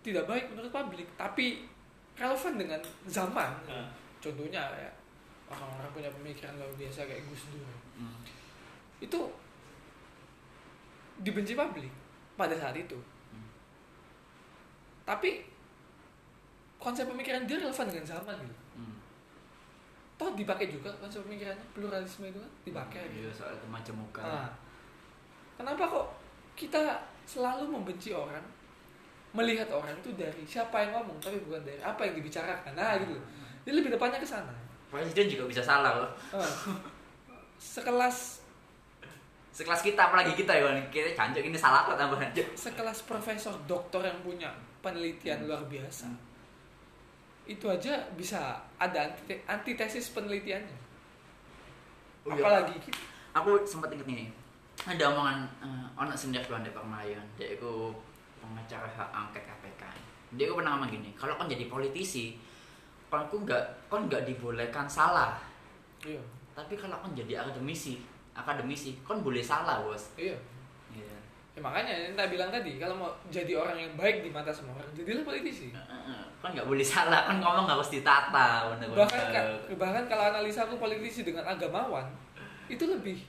tidak 0.05 0.29
baik 0.29 0.53
menurut 0.53 0.69
publik, 0.69 1.10
tapi 1.17 1.65
relevan 2.13 2.53
dengan 2.53 2.77
zaman. 3.10 3.49
Contohnya 4.21 4.62
ya, 4.77 4.93
orang-orang 5.49 5.89
punya 5.89 6.10
pemikiran 6.13 6.53
luar 6.62 6.69
biasa 6.77 7.10
kayak 7.10 7.25
Gus 7.34 7.49
Dur. 7.49 7.65
Hmm. 7.97 8.21
itu 8.95 9.19
dibenci 11.21 11.56
publik 11.56 11.91
pada 12.36 12.56
saat 12.56 12.75
itu. 12.75 12.97
Hmm. 13.32 13.47
Tapi 15.08 15.45
konsep 16.75 17.08
pemikiran 17.08 17.47
dia 17.47 17.58
relevan 17.62 17.88
dengan 17.88 18.06
zaman 18.06 18.36
gitu. 18.43 18.58
Hmm. 18.75 18.97
Toh 20.19 20.32
dipakai 20.36 20.67
juga 20.67 20.91
konsep 20.99 21.23
pemikirannya 21.23 21.65
pluralisme 21.71 22.28
itu 22.28 22.39
kan 22.39 22.51
dipakai. 22.67 23.04
Iya 23.15 23.32
soal 23.32 23.56
itu 23.56 23.67
macam 23.71 23.95
muka. 24.04 24.21
Nah, 24.21 24.51
kenapa 25.56 25.84
kok 25.88 26.08
kita 26.56 26.99
selalu 27.25 27.67
membenci 27.67 28.13
orang, 28.15 28.43
melihat 29.36 29.67
orang 29.71 29.91
itu 29.99 30.13
dari 30.15 30.43
siapa 30.47 30.80
yang 30.88 30.95
ngomong 31.01 31.19
tapi 31.19 31.39
bukan 31.43 31.63
dari 31.63 31.80
apa 31.80 32.01
yang 32.06 32.15
dibicarakan. 32.19 32.73
Nah 32.75 32.95
gitu. 32.99 33.15
Jadi 33.66 33.76
lebih 33.82 33.91
depannya 33.97 34.22
ke 34.22 34.28
sana. 34.28 34.53
Presiden 34.93 35.28
juga 35.28 35.49
bisa 35.49 35.63
salah 35.66 36.05
loh. 36.05 36.11
Ah. 36.32 36.53
Sekelas 37.57 38.45
Sekelas 39.56 39.80
kita 39.80 40.12
apalagi 40.12 40.36
kita 40.36 40.51
ya, 40.51 40.68
kita 40.91 41.16
cancok 41.16 41.39
ini 41.39 41.56
salah 41.56 41.88
apa 41.88 41.95
tambahan. 41.95 42.28
sekelas 42.36 43.08
profesor 43.08 43.56
doktor 43.64 44.03
yang 44.03 44.20
punya 44.20 44.51
penelitian 44.84 45.47
luar 45.47 45.64
biasa. 45.72 46.12
Itu 47.47 47.72
aja 47.72 48.03
bisa 48.20 48.60
ada 48.76 49.08
antite- 49.08 49.47
antitesis 49.47 50.12
penelitiannya. 50.12 50.76
Oh 52.28 52.36
iya. 52.36 52.43
apalagi 52.43 52.76
kita. 52.84 52.99
Aku 53.32 53.64
sempat 53.64 53.95
inget 53.95 54.08
nih 54.10 54.28
ada 54.84 55.03
omongan 55.16 55.47
uh, 55.64 55.88
ono 55.95 56.12
sendiri 56.12 56.43
di 56.43 56.72
Permayan 56.76 57.24
dia 57.39 57.56
itu 57.56 57.95
pengacara 58.43 58.86
hak 58.91 59.10
angket 59.10 59.47
KPK 59.47 59.82
dia 60.36 60.45
itu 60.45 60.53
pernah 60.53 60.76
ngomong 60.76 60.91
gini 60.91 61.10
kalau 61.16 61.39
kon 61.39 61.47
jadi 61.47 61.72
politisi 61.72 62.36
kon 63.08 63.24
ku 63.32 63.39
nggak 63.47 63.88
kon 63.88 64.12
nggak 64.12 64.28
dibolehkan 64.28 64.89
salah. 64.89 65.39
Iya. 66.03 66.20
Tapi 66.51 66.76
kalau 66.76 66.99
kon 66.99 67.16
jadi 67.16 67.39
akademisi 67.39 68.03
akademisi 68.36 68.99
kon 69.01 69.19
boleh 69.19 69.39
salah 69.39 69.79
bos. 69.81 70.11
Iya. 70.15 70.36
Iya. 70.91 71.15
ya 71.55 71.59
makanya 71.59 71.88
yang 71.91 72.13
tak 72.13 72.27
bilang 72.29 72.51
tadi 72.51 72.75
kalau 72.75 72.91
mau 72.93 73.09
jadi 73.27 73.55
orang 73.55 73.79
yang 73.79 73.91
baik 73.95 74.19
di 74.19 74.29
mata 74.29 74.51
semua 74.51 74.75
orang 74.75 74.91
jadilah 74.91 75.23
politisi. 75.23 75.71
Kan 76.43 76.51
nggak 76.51 76.67
boleh 76.67 76.83
salah 76.83 77.25
kan 77.25 77.39
ngomong 77.39 77.63
harus 77.65 77.89
ditata 77.89 78.69
bener-bener. 78.69 78.99
bahkan 79.01 79.23
ka- 79.31 79.47
bahkan 79.73 80.03
kalau 80.05 80.23
analisa 80.29 80.61
aku 80.61 80.75
politisi 80.75 81.23
dengan 81.23 81.41
agamawan 81.41 82.05
itu 82.67 82.83
lebih 82.83 83.23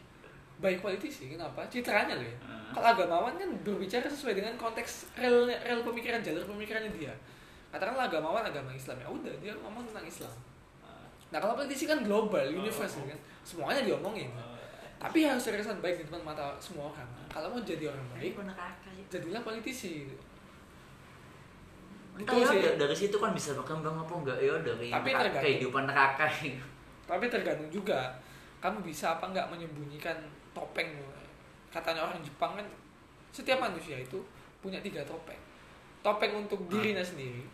baik 0.59 0.81
politisi 0.81 1.31
kenapa? 1.31 1.63
Citranya 1.69 2.19
loh 2.19 2.25
ya. 2.25 2.37
Hmm. 2.43 2.75
kalau 2.75 2.89
agamawan 2.93 3.35
kan 3.37 3.47
berbicara 3.63 4.05
sesuai 4.05 4.35
dengan 4.35 4.53
konteks 4.57 5.15
real 5.15 5.47
real 5.47 5.81
pemikiran 5.81 6.19
jalur 6.19 6.43
pemikirannya 6.45 6.91
dia. 6.91 7.15
Katakanlah 7.71 8.11
agamawan 8.11 8.43
agama 8.43 8.75
Islam 8.75 8.99
ya 8.99 9.07
udah 9.07 9.35
dia 9.39 9.55
ngomong 9.55 9.87
tentang 9.87 10.03
Islam. 10.03 10.35
Nah 11.27 11.39
kalau 11.39 11.55
politisi 11.55 11.85
kan 11.85 12.03
global 12.03 12.43
universal 12.43 13.03
kan 13.05 13.19
semuanya 13.43 13.83
diomongin 13.83 14.31
tapi 14.97 15.23
harus 15.23 15.43
terkesan 15.43 15.79
baik 15.79 16.01
di 16.01 16.05
depan 16.05 16.23
mata 16.23 16.57
semua 16.57 16.89
orang. 16.89 17.05
Kalau 17.27 17.49
mau 17.49 17.61
jadi 17.61 17.85
orang 17.87 18.07
baik 18.11 18.33
ya. 18.33 18.55
jadilah 19.11 19.43
politisi. 19.43 20.09
Entah 22.17 22.33
Itu 22.33 22.41
ya, 22.41 22.49
sih. 22.49 22.61
da- 22.65 22.77
dari 22.81 22.97
situ 22.97 23.17
kan 23.17 23.31
bisa 23.31 23.53
berkembang 23.53 23.93
apa 23.95 24.13
enggak? 24.15 24.39
Ya 24.39 24.57
dari 24.59 24.89
Tapi 24.89 25.09
neraka- 25.13 25.43
kehidupan 25.43 25.85
neraka 25.85 26.27
tapi 27.07 27.25
tergantung 27.29 27.71
juga 27.71 28.09
kamu 28.59 28.83
bisa 28.83 29.15
apa 29.15 29.29
nggak 29.29 29.47
menyembunyikan 29.47 30.17
topeng? 30.51 30.91
Katanya 31.69 32.03
orang 32.03 32.19
Jepang 32.19 32.57
kan 32.57 32.67
setiap 33.31 33.61
manusia 33.61 33.95
itu 33.95 34.17
punya 34.59 34.81
tiga 34.81 35.05
topeng. 35.05 35.39
Topeng 36.01 36.33
untuk 36.37 36.67
dirinya 36.67 37.03
sendiri 37.03 37.45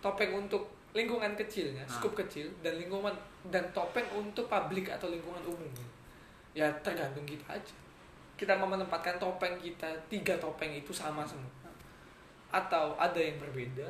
topeng 0.00 0.32
untuk 0.32 0.64
lingkungan 0.90 1.36
kecilnya 1.36 1.84
Ah. 1.84 1.92
skup 1.92 2.16
kecil 2.16 2.48
dan 2.64 2.74
lingkungan 2.74 3.12
dan 3.46 3.60
topeng 3.70 4.08
untuk 4.10 4.48
publik 4.48 4.88
atau 4.88 5.06
lingkungan 5.06 5.44
umum 5.44 5.68
ya 6.56 6.66
tergantung 6.80 7.26
kita 7.26 7.56
aja. 7.56 7.74
Kita 8.38 8.56
mau 8.56 8.68
menempatkan 8.70 9.20
topeng 9.20 9.60
kita 9.60 9.88
tiga 10.08 10.36
topeng 10.40 10.72
itu 10.72 10.90
sama 10.94 11.26
semua. 11.26 11.50
Atau 12.50 12.96
ada 12.96 13.20
yang 13.20 13.36
berbeda 13.38 13.86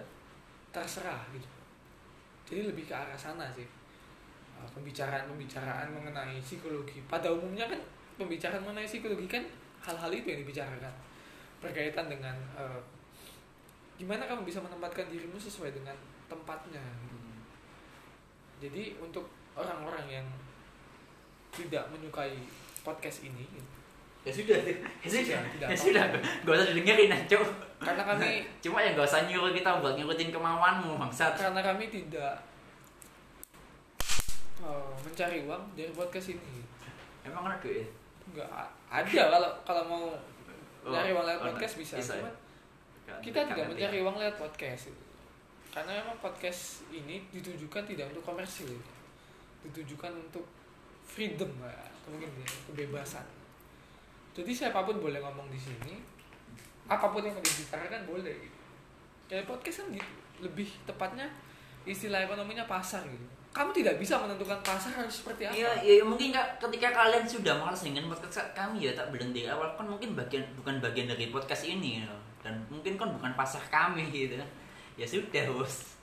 terserah 0.75 1.23
gitu. 1.33 1.49
Jadi 2.51 2.61
lebih 2.75 2.85
ke 2.91 2.95
arah 2.95 3.17
sana 3.17 3.47
sih. 3.55 3.67
Uh, 4.59 4.69
pembicaraan-pembicaraan 4.75 5.89
mengenai 5.95 6.43
psikologi. 6.43 7.01
Pada 7.07 7.31
umumnya 7.31 7.65
kan 7.71 7.81
pembicaraan 8.19 8.61
mengenai 8.61 8.85
psikologi 8.85 9.31
kan 9.31 9.45
hal-hal 9.87 10.11
itu 10.13 10.27
yang 10.29 10.41
dibicarakan. 10.43 10.95
Berkaitan 11.63 12.11
dengan 12.11 12.37
uh, 12.59 12.83
gimana 14.01 14.25
kamu 14.25 14.49
bisa 14.49 14.65
menempatkan 14.65 15.13
dirimu 15.13 15.37
sesuai 15.37 15.77
dengan 15.77 15.93
tempatnya 16.25 16.81
gitu. 17.05 17.17
jadi 18.65 18.97
untuk 18.97 19.29
orang-orang 19.53 20.09
yang 20.09 20.27
tidak 21.53 21.85
menyukai 21.91 22.35
podcast 22.81 23.27
ini. 23.27 23.45
Ya 24.21 24.33
sudah. 24.33 24.59
Ya 25.01 25.09
sudah 25.09 25.41
Tidak 25.41 25.69
ya 25.73 25.77
sudah. 25.77 26.05
gak 26.45 26.53
usah 26.53 26.67
didengerin 26.73 27.09
aja 27.09 27.41
karena 27.81 28.03
kami 28.05 28.45
cuma 28.65 28.85
ya 28.85 28.93
gak 28.93 29.09
usah 29.09 29.25
nyuruh 29.25 29.49
kita 29.57 29.81
buat 29.81 29.97
ngikutin 29.97 30.29
kemauanmu 30.29 31.01
bangsat. 31.01 31.33
Karena 31.41 31.61
kami 31.65 31.89
tidak 31.89 32.37
uh, 34.61 34.93
mencari 35.01 35.49
uang 35.49 35.63
dari 35.73 35.93
podcast 35.97 36.37
ini 36.37 36.61
emang 37.25 37.49
ada 37.49 37.57
duit? 37.65 37.89
Nggak 38.33 38.49
ada. 38.93 39.23
Kalau 39.29 39.51
kalau 39.65 39.85
mau 39.89 40.05
Oh, 40.81 40.97
nyari 40.97 41.13
uang 41.13 41.29
lewat 41.29 41.41
oh, 41.45 41.47
podcast 41.53 41.77
bisa, 41.77 41.95
bisa 42.01 42.17
ya? 42.17 42.25
Cuma 42.25 42.33
kita 43.21 43.45
tidak 43.53 43.69
mencari 43.69 44.01
uang 44.01 44.17
lewat 44.17 44.37
podcast 44.41 44.89
karena 45.71 45.93
memang 46.03 46.17
podcast 46.25 46.89
ini 46.89 47.21
ditujukan 47.31 47.85
tidak 47.85 48.09
untuk 48.11 48.25
komersil. 48.25 48.73
Ditujukan 49.61 50.09
untuk 50.09 50.49
freedom 51.11 51.51
ya, 51.59 51.75
atau 51.75 52.09
mungkin 52.15 52.31
ya, 52.39 52.49
kebebasan. 52.71 53.27
Jadi 54.31 54.51
siapa 54.55 54.87
pun 54.87 55.03
boleh 55.03 55.19
ngomong 55.19 55.51
di 55.51 55.59
sini 55.59 55.99
apa 56.91 57.07
pun 57.11 57.23
yang 57.23 57.35
mau 57.35 57.43
dibicarakan 57.43 58.03
boleh 58.03 58.35
gitu. 58.35 58.59
kayak 59.31 59.47
podcast 59.47 59.87
kan 59.87 59.95
gitu 59.95 60.11
lebih 60.43 60.67
tepatnya 60.83 61.27
istilah 61.87 62.27
ekonominya 62.27 62.67
pasar 62.67 63.05
gitu. 63.07 63.27
Kamu 63.51 63.75
tidak 63.75 63.99
bisa 63.99 64.15
menentukan 64.19 64.63
pasar 64.63 64.95
harus 64.95 65.23
seperti 65.23 65.47
apa. 65.47 65.55
Iya, 65.55 65.71
iya 65.83 66.03
mungkin 66.07 66.31
Kak, 66.31 66.63
ketika 66.63 66.95
kalian 66.95 67.27
sudah 67.27 67.59
malas 67.59 67.83
dengan 67.83 68.07
podcast 68.07 68.55
kami 68.55 68.87
ya 68.87 68.93
tak 68.95 69.11
dari 69.11 69.47
awal 69.51 69.75
kan 69.75 69.87
mungkin 69.87 70.15
bagian 70.15 70.43
bukan 70.55 70.79
bagian 70.79 71.11
dari 71.11 71.31
podcast 71.31 71.67
ini 71.67 72.03
ya. 72.03 72.11
dan 72.41 72.57
mungkin 72.73 72.97
kan 72.97 73.11
bukan 73.11 73.33
pasar 73.37 73.61
kami 73.69 74.09
gitu. 74.11 74.39
Ya 74.95 75.07
sudah 75.07 75.51
bos. 75.51 75.99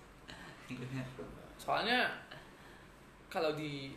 Soalnya 1.58 2.06
kalau 3.32 3.56
di 3.56 3.96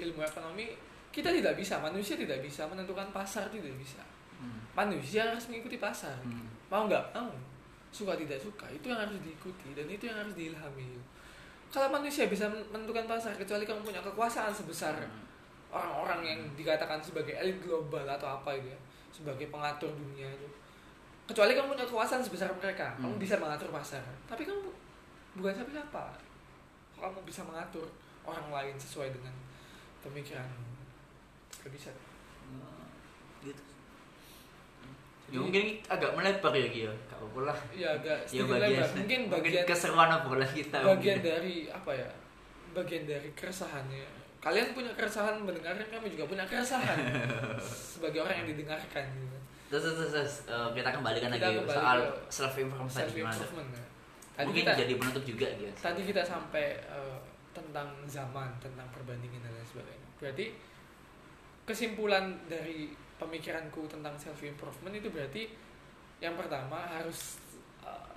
ilmu 0.00 0.20
ekonomi 0.20 0.72
kita 1.10 1.28
tidak 1.28 1.58
bisa 1.58 1.76
manusia 1.76 2.14
tidak 2.14 2.38
bisa 2.40 2.64
menentukan 2.64 3.10
pasar 3.10 3.50
tidak 3.50 3.74
bisa. 3.76 4.00
Hmm, 4.40 4.62
manusia 4.72 5.26
harus 5.26 5.44
mengikuti 5.46 5.76
pasar. 5.76 6.16
Hmm. 6.24 6.48
mau 6.70 6.86
nggak 6.86 7.02
mau 7.12 7.28
suka 7.90 8.14
tidak 8.14 8.38
suka 8.38 8.70
itu 8.70 8.86
yang 8.86 9.02
harus 9.02 9.18
diikuti 9.18 9.74
dan 9.74 9.84
itu 9.84 10.06
yang 10.06 10.16
harus 10.16 10.32
diilhami. 10.32 10.86
Kalau 11.70 11.90
manusia 11.90 12.26
bisa 12.26 12.46
menentukan 12.46 13.06
pasar 13.06 13.34
kecuali 13.34 13.62
kamu 13.62 13.82
punya 13.82 14.00
kekuasaan 14.00 14.54
sebesar 14.54 14.94
Hmm. 14.96 15.26
orang-orang 15.70 16.20
yang 16.26 16.40
dikatakan 16.54 16.98
sebagai 16.98 17.34
elit 17.34 17.58
global 17.62 18.02
atau 18.02 18.26
apa 18.26 18.54
itu 18.54 18.70
ya 18.70 18.78
sebagai 19.10 19.46
pengatur 19.50 19.90
dunia 19.90 20.26
itu. 20.26 20.46
Kecuali 21.26 21.54
kamu 21.54 21.74
punya 21.74 21.86
kekuasaan 21.86 22.22
sebesar 22.22 22.50
mereka 22.54 22.94
kamu 22.98 23.14
Hmm. 23.14 23.22
bisa 23.22 23.34
mengatur 23.38 23.70
pasar. 23.70 24.02
Tapi 24.26 24.42
kamu 24.46 24.66
bukan 25.38 25.52
siapa-siapa. 25.54 26.04
Kamu 26.98 27.22
bisa 27.22 27.42
mengatur 27.42 27.86
orang 28.22 28.50
lain 28.50 28.74
sesuai 28.74 29.10
dengan 29.10 29.30
pemikiranmu 30.00 30.64
gak 31.60 31.72
bisa. 31.72 31.90
Gitu. 33.40 33.62
Jadi- 35.30 35.36
ya 35.36 35.38
mungkin 35.38 35.64
agak 35.86 36.10
melebar 36.16 36.52
ya 36.52 36.68
Gio. 36.68 36.92
Gak 37.06 37.16
apa-apa 37.20 37.40
lah. 37.52 37.58
Ya 37.70 37.88
agak 37.94 38.18
ya 38.28 38.42
bagian 38.44 38.80
lebar. 38.82 38.90
mungkin 38.96 39.20
bagian 39.30 39.64
keseruan 39.64 40.10
obrolan 40.10 40.50
kita 40.50 40.78
bagian 40.82 41.18
mungkin. 41.18 41.18
dari 41.22 41.54
apa 41.68 41.90
ya 41.94 42.08
bagian 42.72 43.04
dari 43.06 43.28
keresahannya. 43.36 44.06
Kalian 44.40 44.72
punya 44.72 44.88
keresahan 44.96 45.36
mendengarkan 45.44 45.84
kami 45.84 46.08
juga 46.16 46.24
punya 46.24 46.44
keresahan. 46.48 46.96
Sebagai 47.92 48.24
orang 48.24 48.40
yang 48.40 48.48
didengarkan 48.56 49.04
gitu. 49.12 49.36
Terus 49.70 49.82
terus 49.86 49.96
terus, 50.02 50.12
terus, 50.16 50.34
eh, 50.50 50.68
kita 50.74 50.90
kembalikan 50.90 51.30
Kita 51.30 51.46
lagi 51.46 51.56
kembali 51.62 51.76
soal 51.78 51.98
self 52.26 52.54
improvement 52.58 52.90
self 52.90 53.12
gimana? 53.14 53.36
improvement 53.36 53.70
ya. 53.70 53.84
tadi 54.34 54.46
mungkin 54.50 54.64
kita 54.66 54.72
jadi 54.82 54.92
penutup 54.98 55.24
juga 55.28 55.46
gitu 55.54 55.72
tadi 55.78 56.00
kita 56.02 56.22
sampai 56.26 56.66
eh, 56.80 57.18
tentang 57.50 57.90
zaman 58.06 58.50
tentang 58.62 58.86
perbandingan 58.94 59.42
dan 59.42 59.52
lain 59.54 59.66
sebagainya. 59.66 60.08
Berarti 60.22 60.46
kesimpulan 61.66 62.34
dari 62.46 62.94
pemikiranku 63.18 63.84
tentang 63.90 64.16
self 64.16 64.40
improvement 64.42 64.94
itu 64.96 65.12
berarti 65.12 65.50
yang 66.22 66.34
pertama 66.38 66.80
harus 66.88 67.40
eh, 67.84 68.16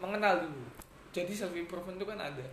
mengenal 0.00 0.44
dulu. 0.44 0.64
Jadi 1.14 1.32
self 1.32 1.54
improvement 1.54 2.00
itu 2.00 2.06
kan 2.08 2.18
ada 2.18 2.46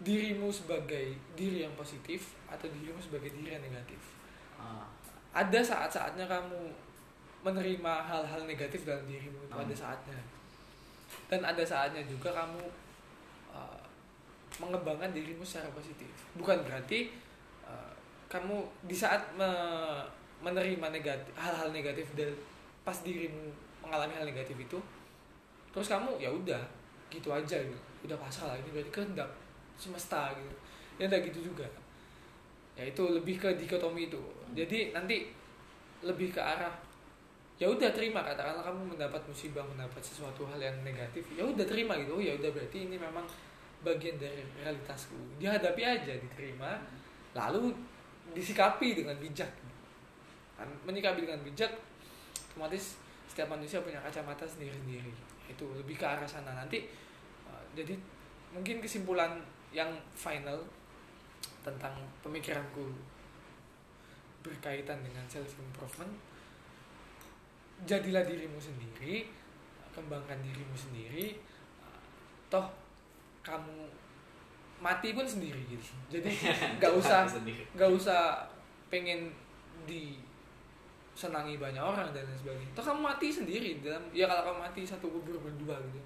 dirimu 0.00 0.48
sebagai 0.48 1.12
diri 1.36 1.68
yang 1.68 1.76
positif 1.76 2.32
atau 2.48 2.66
dirimu 2.72 2.96
sebagai 2.98 3.36
diri 3.36 3.52
yang 3.52 3.60
negatif. 3.60 4.00
Ah, 4.56 4.88
ada 5.36 5.60
saat-saatnya 5.60 6.24
kamu 6.24 6.72
menerima 7.44 7.94
hal-hal 8.04 8.44
negatif 8.44 8.84
dalam 8.84 9.04
dirimu 9.04 9.44
itu 9.44 9.54
Hmm. 9.54 9.64
ada 9.64 9.76
saatnya. 9.76 10.20
Dan 11.28 11.40
ada 11.44 11.64
saatnya 11.64 12.04
juga 12.04 12.32
kamu 12.32 12.60
uh, 12.64 12.89
mengembangkan 14.60 15.16
dirimu 15.16 15.40
secara 15.40 15.72
positif. 15.72 16.12
Bukan 16.36 16.60
berarti 16.68 17.08
uh, 17.64 17.90
kamu 18.28 18.60
di 18.84 18.92
saat 18.92 19.32
me- 19.34 20.04
menerima 20.44 20.92
negatif 20.92 21.32
hal-hal 21.36 21.72
negatif 21.72 22.12
dan 22.12 22.28
pas 22.84 22.96
dirimu 23.00 23.48
mengalami 23.80 24.12
hal 24.16 24.24
negatif 24.28 24.56
itu 24.56 24.78
terus 25.72 25.88
kamu 25.88 26.20
ya 26.20 26.28
udah 26.28 26.60
gitu 27.08 27.32
aja 27.32 27.56
gitu. 27.56 27.80
Udah 28.04 28.16
pasrah 28.20 28.52
lah 28.52 28.56
ini 28.60 28.68
berarti 28.72 28.92
kehendak 28.92 29.30
semesta 29.80 30.32
gitu. 30.36 30.56
Ya 31.00 31.08
udah 31.08 31.20
gitu 31.24 31.40
juga. 31.52 31.64
Ya 32.76 32.84
itu 32.84 33.00
lebih 33.00 33.40
ke 33.40 33.48
dikotomi 33.56 34.12
itu. 34.12 34.20
Jadi 34.52 34.92
nanti 34.92 35.32
lebih 36.04 36.32
ke 36.32 36.40
arah 36.40 36.72
ya 37.60 37.68
udah 37.68 37.92
terima 37.92 38.24
katakanlah 38.24 38.64
kamu 38.64 38.96
mendapat 38.96 39.20
musibah 39.28 39.60
mendapat 39.60 40.00
sesuatu 40.00 40.48
hal 40.48 40.56
yang 40.56 40.76
negatif 40.80 41.20
ya 41.36 41.44
udah 41.44 41.64
terima 41.68 41.92
gitu. 42.00 42.16
Oh 42.16 42.22
ya 42.24 42.32
udah 42.32 42.48
berarti 42.48 42.88
ini 42.88 42.96
memang 42.96 43.28
bagian 43.80 44.16
dari 44.20 44.44
realitasku. 44.60 45.16
Dihadapi 45.40 45.82
aja 45.82 46.14
diterima 46.16 46.80
lalu 47.32 47.72
disikapi 48.36 49.02
dengan 49.02 49.16
bijak. 49.16 49.48
Kan 50.58 50.68
menyikapi 50.84 51.24
dengan 51.24 51.40
bijak 51.40 51.72
otomatis 52.52 53.00
setiap 53.30 53.50
manusia 53.54 53.80
punya 53.80 54.02
kacamata 54.02 54.44
sendiri-sendiri. 54.44 55.12
Itu 55.48 55.70
lebih 55.74 55.96
ke 55.96 56.04
arah 56.04 56.26
sana. 56.26 56.52
Nanti 56.52 56.84
uh, 57.48 57.64
jadi 57.72 57.96
mungkin 58.50 58.82
kesimpulan 58.82 59.38
yang 59.70 59.90
final 60.18 60.58
tentang 61.62 61.94
pemikiranku 62.24 62.90
berkaitan 64.40 65.04
dengan 65.04 65.24
self 65.28 65.60
improvement 65.60 66.10
jadilah 67.84 68.24
dirimu 68.24 68.56
sendiri 68.60 69.28
kembangkan 69.92 70.40
dirimu 70.40 70.76
sendiri 70.76 71.36
toh 72.48 72.66
kamu 73.40 73.88
mati 74.80 75.12
pun 75.12 75.26
sendiri 75.28 75.60
gitu. 75.68 75.92
Jadi 76.08 76.32
nggak 76.80 76.92
usah 76.96 77.28
nggak 77.76 77.90
usah 77.92 78.40
pengen 78.88 79.28
di 79.84 80.16
senangi 81.12 81.60
banyak 81.60 81.82
orang 81.82 82.10
dan 82.16 82.24
lain 82.24 82.38
sebagainya. 82.40 82.72
Toh 82.72 82.84
kamu 82.84 83.00
mati 83.04 83.28
sendiri 83.28 83.84
dalam 83.84 84.00
ya 84.16 84.24
kalau 84.24 84.52
kamu 84.52 84.58
mati 84.70 84.80
satu 84.88 85.06
kubur 85.12 85.36
berdua 85.36 85.76
gitu. 85.84 86.00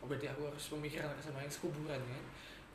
Oh 0.00 0.06
berarti 0.06 0.30
aku 0.30 0.46
harus 0.46 0.64
pemikiran 0.70 1.10
sama 1.20 1.42
yang 1.44 1.52
sekuburan 1.52 2.00
kan 2.00 2.24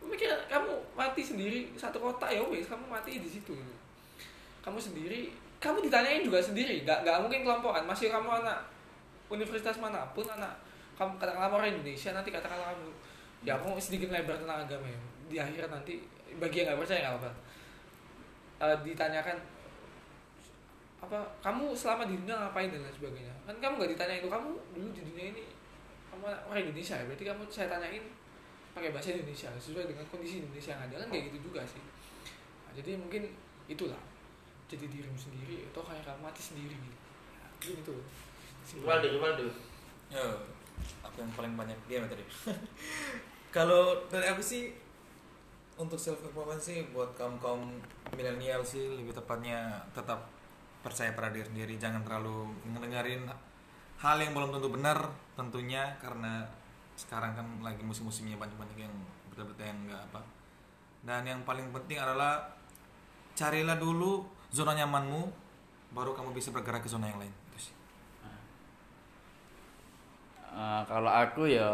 pemikiran 0.05 0.38
kamu 0.45 0.70
mati 0.93 1.22
sendiri 1.26 1.74
satu 1.74 1.97
kota 1.97 2.30
ya 2.30 2.38
wes 2.45 2.70
kamu 2.70 2.86
mati 2.86 3.18
di 3.18 3.26
situ 3.26 3.57
gitu. 3.57 3.76
kamu 4.61 4.78
sendiri 4.78 5.34
kamu 5.57 5.82
ditanyain 5.89 6.22
juga 6.22 6.38
sendiri 6.38 6.86
nggak 6.86 7.01
nggak 7.01 7.18
mungkin 7.26 7.41
kelompokan. 7.41 7.84
Masih 7.88 8.13
kamu 8.13 8.43
anak 8.43 8.59
universitas 9.32 9.82
mana 9.82 10.05
pun 10.13 10.28
anak 10.30 10.53
kamu 10.99 11.18
katakanlah 11.18 11.49
orang 11.49 11.74
Indonesia 11.74 12.13
nanti 12.13 12.30
katakanlah 12.30 12.76
kamu 12.76 12.89
ya 13.46 13.54
aku 13.56 13.78
sedikit 13.78 14.10
lebar 14.10 14.36
tentang 14.36 14.66
agama 14.66 14.89
ya. 14.89 15.00
Di 15.30 15.38
akhirat 15.38 15.70
nanti 15.70 16.02
bagi 16.41 16.66
yang 16.66 16.74
nggak 16.74 16.82
percaya 16.84 17.00
nggak 17.06 17.18
apa 17.22 17.32
Eh, 18.56 18.78
ditanyakan 18.88 19.36
apa 21.04 21.20
kamu 21.43 21.76
selama 21.76 22.08
di 22.08 22.16
dunia 22.16 22.39
ngapain 22.39 22.72
dan 22.72 22.82
lain 22.82 22.96
sebagainya? 22.96 23.36
Kan 23.43 23.56
kamu 23.60 23.74
nggak 23.78 23.91
ditanya 23.93 24.16
itu 24.24 24.30
kamu 24.32 24.50
dulu 24.72 24.88
di 24.96 25.02
dunia 25.04 25.26
ini 25.36 25.43
kamu 26.08 26.24
orang 26.24 26.64
Indonesia 26.64 26.96
ya? 26.96 27.04
Berarti 27.04 27.26
kamu 27.28 27.41
saya 27.52 27.68
tanyain 27.68 28.06
pakai 28.72 28.96
bahasa 28.96 29.12
Indonesia 29.12 29.52
sesuai 29.60 29.91
dengan 29.91 30.08
kondisi 30.08 30.39
Indonesia 30.39 30.72
yang 30.72 30.88
ada. 30.88 30.96
Kan 31.04 31.10
kayak 31.12 31.24
gitu 31.30 31.52
juga 31.52 31.62
sih. 31.68 31.84
Nah, 32.64 32.72
jadi 32.72 32.96
mungkin 32.96 33.28
itulah. 33.68 34.00
Jadi 34.72 34.88
dirimu 34.88 35.20
sendiri 35.20 35.68
atau 35.70 35.84
kayak 35.84 36.08
kamu 36.08 36.20
mati 36.24 36.41
sendiri 36.41 36.74
gitu. 36.74 36.98
Nah, 37.38 37.52
itu. 37.60 37.96
Waldo, 38.82 39.08
Waldo. 39.20 39.48
Yo, 40.10 40.26
aku 41.04 41.22
yang 41.22 41.32
paling 41.36 41.54
banyak 41.60 41.78
dia 41.91 42.02
tadi. 42.08 42.24
Kalau 43.56 44.03
dari 44.12 44.28
aku 44.28 44.43
sih 44.43 44.68
untuk 45.80 45.95
self 45.95 46.20
improvement 46.28 46.60
sih 46.60 46.84
buat 46.91 47.16
kaum 47.16 47.39
kaum 47.39 47.80
milenial 48.12 48.60
sih 48.68 48.84
lebih 48.84 49.16
tepatnya 49.16 49.80
tetap 49.95 50.28
percaya 50.84 51.16
pada 51.16 51.32
diri 51.32 51.47
sendiri. 51.47 51.80
Jangan 51.80 52.03
terlalu 52.03 52.51
ngedengerin 52.68 53.32
hal 53.95 54.18
yang 54.20 54.36
belum 54.36 54.51
tentu 54.60 54.68
benar 54.76 55.08
tentunya 55.39 55.95
karena 56.03 56.43
sekarang 56.99 57.32
kan 57.32 57.47
lagi 57.64 57.80
musim-musimnya 57.80 58.36
banyak-banyak 58.36 58.76
yang 58.76 58.91
berita-berita 59.32 59.64
yang 59.64 59.80
enggak 59.88 60.03
apa. 60.12 60.22
Dan 61.08 61.24
yang 61.24 61.39
paling 61.47 61.72
penting 61.72 61.95
adalah 61.95 62.43
carilah 63.39 63.80
dulu 63.80 64.28
zona 64.51 64.76
nyamanmu 64.76 65.32
baru 65.95 66.12
kamu 66.12 66.36
bisa 66.36 66.51
bergerak 66.51 66.84
ke 66.84 66.91
zona 66.91 67.08
yang 67.08 67.24
lain. 67.24 67.36
Eh, 70.56 70.82
kalau 70.88 71.12
aku 71.12 71.51
ya 71.51 71.68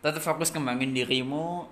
tetap 0.00 0.20
fokus 0.20 0.50
kembangin 0.52 0.96
dirimu. 0.96 1.68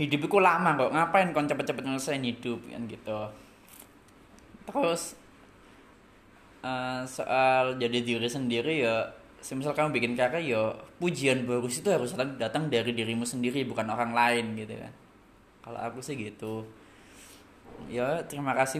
Hidup 0.00 0.24
itu 0.24 0.38
lama 0.40 0.76
kok 0.76 0.92
ngapain 0.92 1.28
kon 1.36 1.48
cepet-cepet 1.48 1.84
nyelesain 1.84 2.24
hidup 2.24 2.60
kan 2.68 2.82
gitu. 2.88 3.20
Terus 4.68 5.16
eh, 6.64 7.02
soal 7.04 7.76
jadi 7.76 7.98
diri 8.00 8.28
sendiri 8.28 8.84
ya 8.84 9.10
semisal 9.42 9.74
kamu 9.74 9.90
bikin 9.98 10.14
karya 10.14 10.38
ya 10.54 10.62
pujian 11.02 11.42
bagus 11.42 11.82
itu 11.82 11.90
harus 11.90 12.14
datang 12.14 12.70
dari 12.70 12.94
dirimu 12.94 13.26
sendiri 13.26 13.66
bukan 13.66 13.90
orang 13.90 14.14
lain 14.14 14.54
gitu 14.54 14.78
kan. 14.78 14.92
Kalau 15.66 15.80
aku 15.82 15.98
sih 15.98 16.14
gitu. 16.14 16.62
Ya 17.90 18.22
terima 18.30 18.54
kasih 18.54 18.70